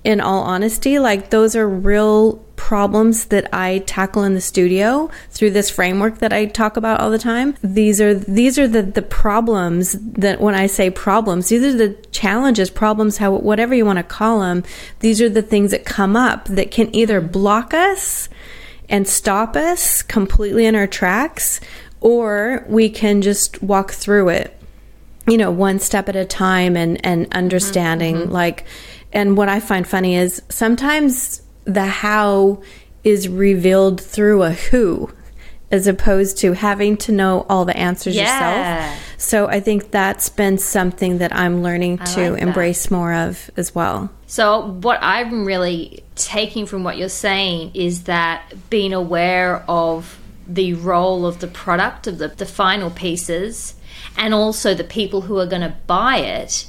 in 0.04 0.20
all 0.20 0.42
honesty, 0.42 0.98
like 0.98 1.30
those 1.30 1.54
are 1.56 1.68
real 1.68 2.44
problems 2.60 3.24
that 3.24 3.48
I 3.54 3.78
tackle 3.86 4.22
in 4.22 4.34
the 4.34 4.40
studio 4.42 5.10
through 5.30 5.52
this 5.52 5.70
framework 5.70 6.18
that 6.18 6.30
I 6.30 6.44
talk 6.44 6.76
about 6.76 7.00
all 7.00 7.10
the 7.10 7.18
time. 7.18 7.56
These 7.62 8.02
are 8.02 8.12
these 8.12 8.58
are 8.58 8.68
the 8.68 8.82
the 8.82 9.00
problems 9.00 9.92
that 9.92 10.42
when 10.42 10.54
I 10.54 10.66
say 10.66 10.90
problems, 10.90 11.48
these 11.48 11.64
are 11.64 11.76
the 11.76 11.94
challenges, 12.12 12.68
problems, 12.68 13.16
how 13.16 13.32
whatever 13.32 13.74
you 13.74 13.86
want 13.86 13.96
to 13.96 14.02
call 14.02 14.40
them. 14.40 14.62
These 14.98 15.22
are 15.22 15.30
the 15.30 15.40
things 15.40 15.70
that 15.70 15.86
come 15.86 16.16
up 16.16 16.44
that 16.48 16.70
can 16.70 16.94
either 16.94 17.22
block 17.22 17.72
us 17.72 18.28
and 18.90 19.08
stop 19.08 19.56
us 19.56 20.02
completely 20.02 20.66
in 20.66 20.76
our 20.76 20.86
tracks 20.86 21.62
or 22.02 22.66
we 22.68 22.90
can 22.90 23.22
just 23.22 23.62
walk 23.62 23.90
through 23.90 24.28
it 24.28 24.54
you 25.26 25.38
know 25.38 25.50
one 25.50 25.78
step 25.78 26.08
at 26.08 26.16
a 26.16 26.24
time 26.24 26.76
and 26.76 27.04
and 27.04 27.26
understanding 27.32 28.16
mm-hmm. 28.16 28.32
like 28.32 28.64
and 29.12 29.36
what 29.36 29.48
I 29.48 29.60
find 29.60 29.86
funny 29.86 30.14
is 30.14 30.42
sometimes 30.48 31.42
the 31.74 31.87
how 31.87 32.62
is 33.04 33.28
revealed 33.28 34.00
through 34.00 34.42
a 34.42 34.52
who 34.52 35.11
as 35.70 35.87
opposed 35.87 36.38
to 36.38 36.52
having 36.52 36.96
to 36.96 37.12
know 37.12 37.46
all 37.48 37.64
the 37.64 37.76
answers 37.76 38.16
yeah. 38.16 38.90
yourself. 38.90 39.16
So 39.18 39.46
I 39.46 39.61
think 39.61 39.92
that's 39.92 40.28
been 40.28 40.59
something 40.59 41.18
that 41.18 41.35
I'm 41.35 41.62
learning 41.62 42.00
I 42.00 42.04
to 42.14 42.33
like 42.33 42.42
embrace 42.42 42.90
more 42.90 43.14
of 43.14 43.50
as 43.56 43.74
well. 43.74 44.11
So 44.26 44.72
what 44.83 44.98
I'm 45.00 45.44
really 45.44 46.02
taking 46.16 46.66
from 46.66 46.83
what 46.83 46.96
you're 46.96 47.09
saying 47.09 47.72
is 47.74 48.04
that 48.04 48.52
being 48.68 48.92
aware 48.92 49.64
of 49.68 50.18
the 50.46 50.74
role 50.74 51.24
of 51.24 51.38
the 51.38 51.46
product 51.46 52.09
of 52.09 52.18
the, 52.18 52.28
the 52.28 52.46
final 52.46 52.90
pieces 52.90 53.74
and 54.16 54.35
also 54.35 54.74
the 54.74 54.85
people 54.85 55.22
who 55.22 55.38
are 55.38 55.46
going 55.46 55.62
to 55.62 55.76
buy 55.87 56.18
it 56.18 56.66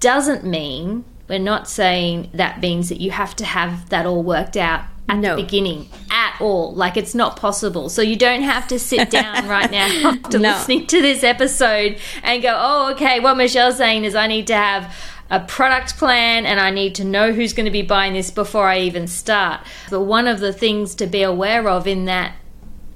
doesn't 0.00 0.44
mean 0.44 1.04
we're 1.28 1.38
not 1.38 1.68
saying 1.68 2.30
that 2.34 2.60
means 2.60 2.88
that 2.88 3.00
you 3.00 3.10
have 3.10 3.34
to 3.36 3.44
have 3.44 3.88
that 3.90 4.06
all 4.06 4.22
worked 4.22 4.56
out 4.56 4.84
at 5.08 5.18
no. 5.18 5.36
the 5.36 5.42
beginning 5.42 5.88
at 6.10 6.36
all. 6.40 6.74
Like 6.74 6.96
it's 6.96 7.14
not 7.14 7.36
possible. 7.36 7.88
So 7.88 8.02
you 8.02 8.16
don't 8.16 8.42
have 8.42 8.68
to 8.68 8.78
sit 8.78 9.10
down 9.10 9.48
right 9.48 9.70
now 9.70 9.86
after 10.24 10.38
no. 10.38 10.50
listening 10.50 10.86
to 10.88 11.02
this 11.02 11.24
episode 11.24 11.98
and 12.22 12.42
go, 12.42 12.54
oh, 12.56 12.92
okay, 12.92 13.20
what 13.20 13.36
Michele's 13.36 13.76
saying 13.76 14.04
is 14.04 14.14
I 14.14 14.26
need 14.26 14.46
to 14.48 14.54
have 14.54 14.94
a 15.28 15.40
product 15.40 15.96
plan 15.96 16.46
and 16.46 16.60
I 16.60 16.70
need 16.70 16.94
to 16.96 17.04
know 17.04 17.32
who's 17.32 17.52
going 17.52 17.64
to 17.64 17.72
be 17.72 17.82
buying 17.82 18.12
this 18.12 18.30
before 18.30 18.68
I 18.68 18.80
even 18.80 19.08
start. 19.08 19.60
But 19.90 20.02
one 20.02 20.28
of 20.28 20.38
the 20.40 20.52
things 20.52 20.94
to 20.96 21.06
be 21.06 21.22
aware 21.22 21.68
of 21.68 21.86
in 21.86 22.04
that 22.06 22.34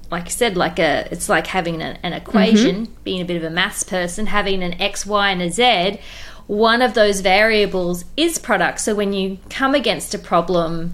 like 0.09 0.25
I 0.25 0.29
said, 0.29 0.57
like 0.57 0.77
a 0.77 1.07
it's 1.09 1.29
like 1.29 1.47
having 1.47 1.81
an, 1.81 1.97
an 2.03 2.11
equation, 2.11 2.85
mm-hmm. 2.85 2.93
being 3.05 3.21
a 3.21 3.25
bit 3.25 3.37
of 3.37 3.43
a 3.43 3.49
maths 3.49 3.83
person, 3.83 4.25
having 4.25 4.61
an 4.61 4.73
x, 4.73 5.05
y, 5.05 5.31
and 5.31 5.41
a 5.41 5.49
z 5.49 6.01
one 6.51 6.81
of 6.81 6.95
those 6.95 7.21
variables 7.21 8.03
is 8.17 8.37
product. 8.37 8.81
So 8.81 8.93
when 8.93 9.13
you 9.13 9.37
come 9.49 9.73
against 9.73 10.13
a 10.13 10.19
problem 10.19 10.93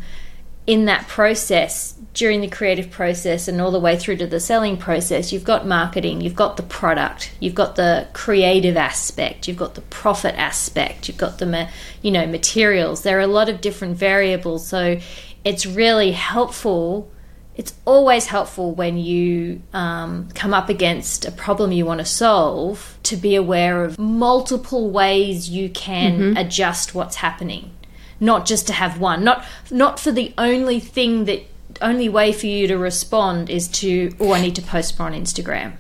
in 0.68 0.86
that 0.86 1.08
process, 1.08 1.96
during 2.14 2.42
the 2.42 2.48
creative 2.48 2.92
process 2.92 3.48
and 3.48 3.60
all 3.60 3.72
the 3.72 3.80
way 3.80 3.98
through 3.98 4.18
to 4.18 4.28
the 4.28 4.40
selling 4.40 4.78
process, 4.78 5.34
you've 5.34 5.44
got 5.44 5.66
marketing, 5.66 6.22
you've 6.22 6.36
got 6.36 6.58
the 6.58 6.64
product, 6.64 7.32
you've 7.40 7.56
got 7.56 7.76
the 7.76 8.08
creative 8.14 8.78
aspect, 8.78 9.48
you've 9.48 9.58
got 9.58 9.74
the 9.74 9.82
profit 9.82 10.36
aspect, 10.36 11.08
you've 11.08 11.18
got 11.18 11.40
the 11.40 11.68
you 12.04 12.12
know 12.12 12.28
materials. 12.28 13.02
There 13.02 13.18
are 13.18 13.22
a 13.22 13.26
lot 13.26 13.50
of 13.50 13.60
different 13.60 13.98
variables, 13.98 14.68
so 14.68 15.00
it's 15.44 15.66
really 15.66 16.12
helpful 16.12 17.10
it's 17.58 17.74
always 17.86 18.28
helpful 18.28 18.72
when 18.74 18.98
you 19.00 19.62
um, 19.74 20.30
come 20.36 20.54
up 20.54 20.70
against 20.70 21.26
a 21.26 21.32
problem 21.32 21.72
you 21.72 21.88
want 21.88 22.00
to 22.00 22.06
solve 22.06 22.98
to 23.04 23.18
be 23.18 23.36
aware 23.36 23.84
of 23.84 23.98
multiple 23.98 24.92
ways 24.92 25.50
you 25.50 25.68
can 25.70 26.20
mm-hmm. 26.20 26.38
adjust 26.38 26.94
what's 26.94 27.18
happening. 27.18 27.72
Not 28.20 28.46
just 28.46 28.68
to 28.68 28.74
have 28.74 29.00
one 29.00 29.24
not 29.24 29.44
not 29.72 30.00
for 30.00 30.12
the 30.12 30.34
only 30.38 30.80
thing 30.80 31.26
that 31.26 31.44
only 31.82 32.10
way 32.10 32.32
for 32.32 32.48
you 32.48 32.68
to 32.68 32.76
respond 32.76 33.50
is 33.50 33.68
to 33.68 34.12
oh 34.20 34.34
i 34.34 34.42
need 34.42 34.56
to 34.56 34.62
post 34.62 34.98
more 34.98 35.08
on 35.08 35.14
instagram. 35.14 35.74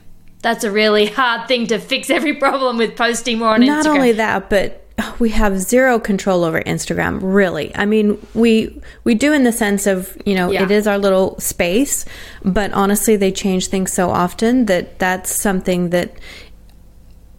That's 0.43 0.63
a 0.63 0.71
really 0.71 1.07
hard 1.07 1.47
thing 1.47 1.67
to 1.67 1.79
fix 1.79 2.11
every 2.11 2.35
problem 2.35 2.77
with 2.77 2.95
posting 2.95 3.39
more 3.39 3.55
on 3.55 3.61
not 3.61 3.79
instagram. 3.79 3.85
not 3.85 3.95
only 3.95 4.11
that 4.13 4.49
but 4.51 4.87
we 5.19 5.29
have 5.29 5.60
zero 5.60 5.99
control 5.99 6.43
over 6.43 6.62
Instagram, 6.62 7.19
really. 7.21 7.75
I 7.75 7.86
mean, 7.86 8.25
we 8.33 8.81
we 9.03 9.15
do 9.15 9.33
in 9.33 9.43
the 9.43 9.51
sense 9.51 9.86
of, 9.88 10.17
you 10.25 10.36
know, 10.36 10.51
yeah. 10.51 10.63
it 10.63 10.71
is 10.71 10.88
our 10.88 10.97
little 10.97 11.39
space, 11.39 12.05
but 12.43 12.71
honestly 12.73 13.15
they 13.15 13.31
change 13.31 13.67
things 13.67 13.91
so 13.91 14.10
often 14.10 14.65
that 14.65 14.99
that's 14.99 15.33
something 15.33 15.91
that 15.91 16.13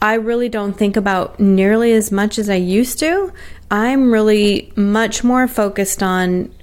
I 0.01 0.15
really 0.15 0.49
don't 0.49 0.75
think 0.75 0.97
about 0.97 1.41
nearly 1.41 1.93
as 1.93 2.13
much 2.13 2.39
as 2.39 2.49
I 2.49 2.55
used 2.55 3.01
to. 3.01 3.33
I'm 3.71 4.13
really 4.13 4.73
much 4.77 5.25
more 5.25 5.49
focused 5.49 6.03
on 6.03 6.55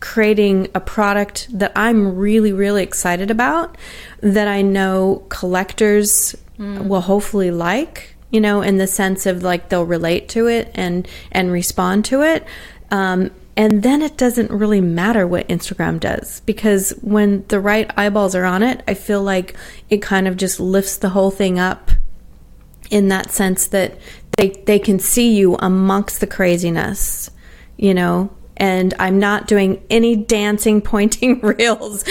creating 0.00 0.68
a 0.74 0.80
product 0.80 1.46
that 1.56 1.72
I'm 1.76 2.16
really 2.16 2.52
really 2.52 2.82
excited 2.82 3.30
about 3.30 3.78
that 4.20 4.48
I 4.48 4.60
know 4.60 5.24
collectors 5.28 6.34
mm. 6.58 6.88
will 6.88 7.02
hopefully 7.02 7.52
like 7.52 8.11
you 8.32 8.40
know, 8.40 8.62
in 8.62 8.78
the 8.78 8.86
sense 8.88 9.26
of 9.26 9.44
like 9.44 9.68
they'll 9.68 9.84
relate 9.84 10.28
to 10.30 10.48
it 10.48 10.72
and 10.74 11.06
and 11.30 11.52
respond 11.52 12.04
to 12.06 12.22
it. 12.22 12.44
Um, 12.90 13.30
and 13.56 13.82
then 13.82 14.00
it 14.00 14.16
doesn't 14.16 14.50
really 14.50 14.80
matter 14.80 15.26
what 15.26 15.46
Instagram 15.48 16.00
does 16.00 16.40
because 16.40 16.90
when 17.02 17.44
the 17.48 17.60
right 17.60 17.90
eyeballs 17.96 18.34
are 18.34 18.46
on 18.46 18.62
it, 18.62 18.82
I 18.88 18.94
feel 18.94 19.22
like 19.22 19.54
it 19.90 20.00
kind 20.00 20.26
of 20.26 20.38
just 20.38 20.58
lifts 20.58 20.96
the 20.96 21.10
whole 21.10 21.30
thing 21.30 21.58
up 21.58 21.90
in 22.90 23.08
that 23.08 23.30
sense 23.30 23.66
that 23.68 23.98
they 24.38 24.50
they 24.66 24.78
can 24.78 24.98
see 24.98 25.34
you 25.36 25.56
amongst 25.56 26.20
the 26.20 26.26
craziness, 26.26 27.30
you 27.76 27.92
know. 27.92 28.30
And 28.56 28.94
I'm 28.98 29.18
not 29.18 29.46
doing 29.46 29.82
any 29.90 30.16
dancing, 30.16 30.80
pointing 30.94 31.40
reels. 31.40 32.04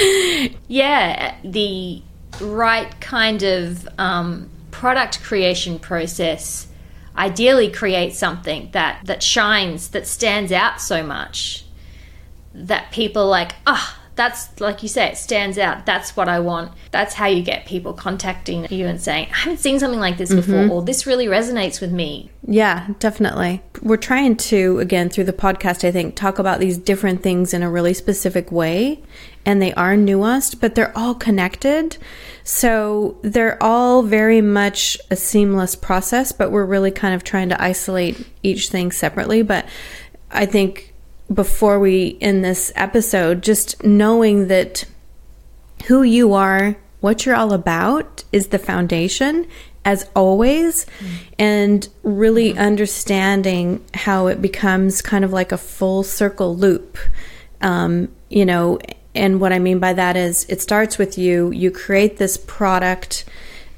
Yeah, 0.67 1.35
the 1.43 2.03
right 2.39 2.99
kind 3.01 3.41
of 3.41 3.87
um, 3.97 4.49
product 4.81 5.21
creation 5.21 5.77
process 5.77 6.67
ideally 7.15 7.69
create 7.69 8.15
something 8.15 8.67
that 8.71 8.99
that 9.05 9.21
shines 9.21 9.89
that 9.89 10.07
stands 10.07 10.51
out 10.51 10.81
so 10.81 11.03
much 11.03 11.63
that 12.51 12.91
people 12.91 13.27
like 13.27 13.51
ah 13.67 13.95
oh, 13.95 14.01
that's 14.15 14.59
like 14.59 14.81
you 14.81 14.89
say 14.89 15.07
it 15.07 15.17
stands 15.17 15.59
out. 15.59 15.85
That's 15.85 16.17
what 16.17 16.27
i 16.27 16.39
want. 16.39 16.71
That's 16.89 17.13
how 17.13 17.27
you 17.27 17.43
get 17.43 17.67
people 17.67 17.93
contacting 17.93 18.65
you 18.71 18.87
and 18.87 18.99
saying 18.99 19.27
i 19.31 19.35
haven't 19.35 19.59
seen 19.59 19.79
something 19.79 19.99
like 19.99 20.17
this 20.17 20.33
before 20.33 20.55
mm-hmm. 20.55 20.71
or 20.71 20.81
this 20.81 21.05
really 21.05 21.27
resonates 21.27 21.79
with 21.79 21.91
me. 21.91 22.31
Yeah 22.47 22.87
definitely. 22.97 23.61
We're 23.83 23.97
trying 23.97 24.35
to 24.49 24.79
again 24.79 25.09
through 25.09 25.25
the 25.25 25.41
podcast 25.45 25.87
i 25.87 25.91
think 25.91 26.15
talk 26.15 26.39
about 26.39 26.59
these 26.59 26.79
different 26.79 27.21
things 27.21 27.53
in 27.53 27.61
a 27.61 27.69
really 27.69 27.93
specific 27.93 28.51
way 28.51 28.99
and 29.45 29.61
they 29.61 29.73
are 29.75 29.93
nuanced 29.93 30.59
but 30.59 30.73
they're 30.73 30.97
all 30.97 31.13
connected 31.13 31.97
so 32.43 33.17
they're 33.21 33.61
all 33.61 34.01
very 34.03 34.41
much 34.41 34.97
a 35.09 35.15
seamless 35.15 35.75
process, 35.75 36.31
but 36.31 36.51
we're 36.51 36.65
really 36.65 36.91
kind 36.91 37.13
of 37.13 37.23
trying 37.23 37.49
to 37.49 37.61
isolate 37.61 38.27
each 38.43 38.69
thing 38.69 38.91
separately. 38.91 39.41
But 39.41 39.65
I 40.31 40.45
think 40.45 40.93
before 41.31 41.79
we 41.79 42.17
end 42.21 42.43
this 42.43 42.71
episode, 42.75 43.43
just 43.43 43.83
knowing 43.83 44.47
that 44.47 44.85
who 45.85 46.03
you 46.03 46.33
are, 46.33 46.75
what 46.99 47.25
you're 47.25 47.35
all 47.35 47.53
about 47.53 48.23
is 48.31 48.47
the 48.47 48.59
foundation 48.59 49.47
as 49.83 50.07
always 50.15 50.85
mm-hmm. 50.85 51.15
and 51.39 51.89
really 52.03 52.57
understanding 52.57 53.83
how 53.93 54.27
it 54.27 54.41
becomes 54.41 55.01
kind 55.01 55.25
of 55.25 55.33
like 55.33 55.51
a 55.51 55.57
full 55.57 56.03
circle 56.03 56.55
loop 56.55 56.97
um, 57.61 58.07
you 58.29 58.45
know 58.45 58.77
and 59.13 59.41
what 59.41 59.51
I 59.51 59.59
mean 59.59 59.79
by 59.79 59.93
that 59.93 60.15
is 60.15 60.45
it 60.49 60.61
starts 60.61 60.97
with 60.97 61.17
you. 61.17 61.51
You 61.51 61.71
create 61.71 62.17
this 62.17 62.37
product 62.37 63.25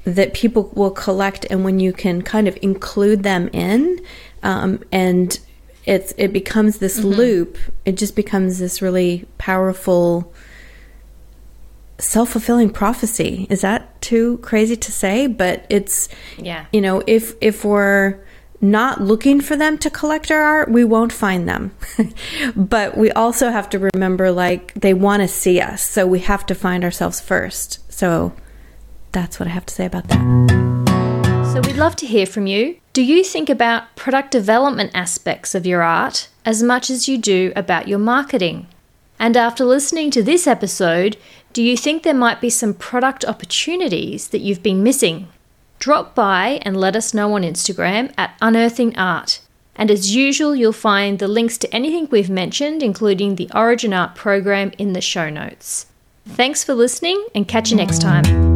that 0.04 0.34
people 0.34 0.70
will 0.74 0.90
collect, 0.90 1.46
and 1.50 1.64
when 1.64 1.80
you 1.80 1.92
can 1.92 2.22
kind 2.22 2.46
of 2.46 2.58
include 2.62 3.22
them 3.22 3.48
in, 3.52 4.00
um, 4.42 4.82
and 4.92 5.38
it's 5.86 6.14
it 6.16 6.32
becomes 6.32 6.78
this 6.78 6.98
mm-hmm. 6.98 7.08
loop. 7.08 7.58
It 7.84 7.96
just 7.96 8.14
becomes 8.14 8.58
this 8.58 8.80
really 8.80 9.26
powerful 9.38 10.32
self 11.98 12.30
fulfilling 12.30 12.70
prophecy. 12.70 13.46
Is 13.50 13.62
that 13.62 14.00
too 14.00 14.38
crazy 14.38 14.76
to 14.76 14.92
say? 14.92 15.26
But 15.26 15.66
it's 15.68 16.08
yeah. 16.38 16.66
You 16.72 16.80
know, 16.80 17.02
if 17.06 17.34
if 17.40 17.64
we're 17.64 18.20
not 18.64 19.00
looking 19.00 19.40
for 19.40 19.56
them 19.56 19.78
to 19.78 19.90
collect 19.90 20.30
our 20.30 20.42
art, 20.42 20.70
we 20.70 20.84
won't 20.84 21.12
find 21.12 21.48
them. 21.48 21.72
but 22.56 22.96
we 22.96 23.12
also 23.12 23.50
have 23.50 23.68
to 23.70 23.90
remember 23.94 24.32
like 24.32 24.74
they 24.74 24.94
want 24.94 25.22
to 25.22 25.28
see 25.28 25.60
us, 25.60 25.86
so 25.86 26.06
we 26.06 26.20
have 26.20 26.46
to 26.46 26.54
find 26.54 26.82
ourselves 26.82 27.20
first. 27.20 27.92
So 27.92 28.32
that's 29.12 29.38
what 29.38 29.46
I 29.46 29.52
have 29.52 29.66
to 29.66 29.74
say 29.74 29.86
about 29.86 30.08
that. 30.08 31.52
So 31.52 31.60
we'd 31.60 31.76
love 31.76 31.94
to 31.96 32.06
hear 32.06 32.26
from 32.26 32.46
you. 32.46 32.78
Do 32.92 33.02
you 33.02 33.22
think 33.22 33.48
about 33.48 33.94
product 33.94 34.30
development 34.30 34.90
aspects 34.94 35.54
of 35.54 35.66
your 35.66 35.82
art 35.82 36.28
as 36.44 36.62
much 36.62 36.90
as 36.90 37.06
you 37.06 37.18
do 37.18 37.52
about 37.54 37.86
your 37.86 37.98
marketing? 37.98 38.66
And 39.18 39.36
after 39.36 39.64
listening 39.64 40.10
to 40.12 40.22
this 40.22 40.46
episode, 40.46 41.16
do 41.52 41.62
you 41.62 41.76
think 41.76 42.02
there 42.02 42.14
might 42.14 42.40
be 42.40 42.50
some 42.50 42.74
product 42.74 43.24
opportunities 43.24 44.28
that 44.28 44.40
you've 44.40 44.62
been 44.62 44.82
missing? 44.82 45.28
Drop 45.84 46.14
by 46.14 46.60
and 46.62 46.78
let 46.78 46.96
us 46.96 47.12
know 47.12 47.34
on 47.34 47.42
Instagram 47.42 48.10
at 48.16 48.34
Unearthing 48.40 48.96
Art. 48.96 49.40
And 49.76 49.90
as 49.90 50.16
usual, 50.16 50.56
you'll 50.56 50.72
find 50.72 51.18
the 51.18 51.28
links 51.28 51.58
to 51.58 51.74
anything 51.74 52.08
we've 52.10 52.30
mentioned, 52.30 52.82
including 52.82 53.34
the 53.34 53.50
Origin 53.54 53.92
Art 53.92 54.14
program, 54.14 54.72
in 54.78 54.94
the 54.94 55.02
show 55.02 55.28
notes. 55.28 55.84
Thanks 56.26 56.64
for 56.64 56.72
listening 56.72 57.26
and 57.34 57.46
catch 57.46 57.70
you 57.70 57.76
next 57.76 58.00
time. 58.00 58.53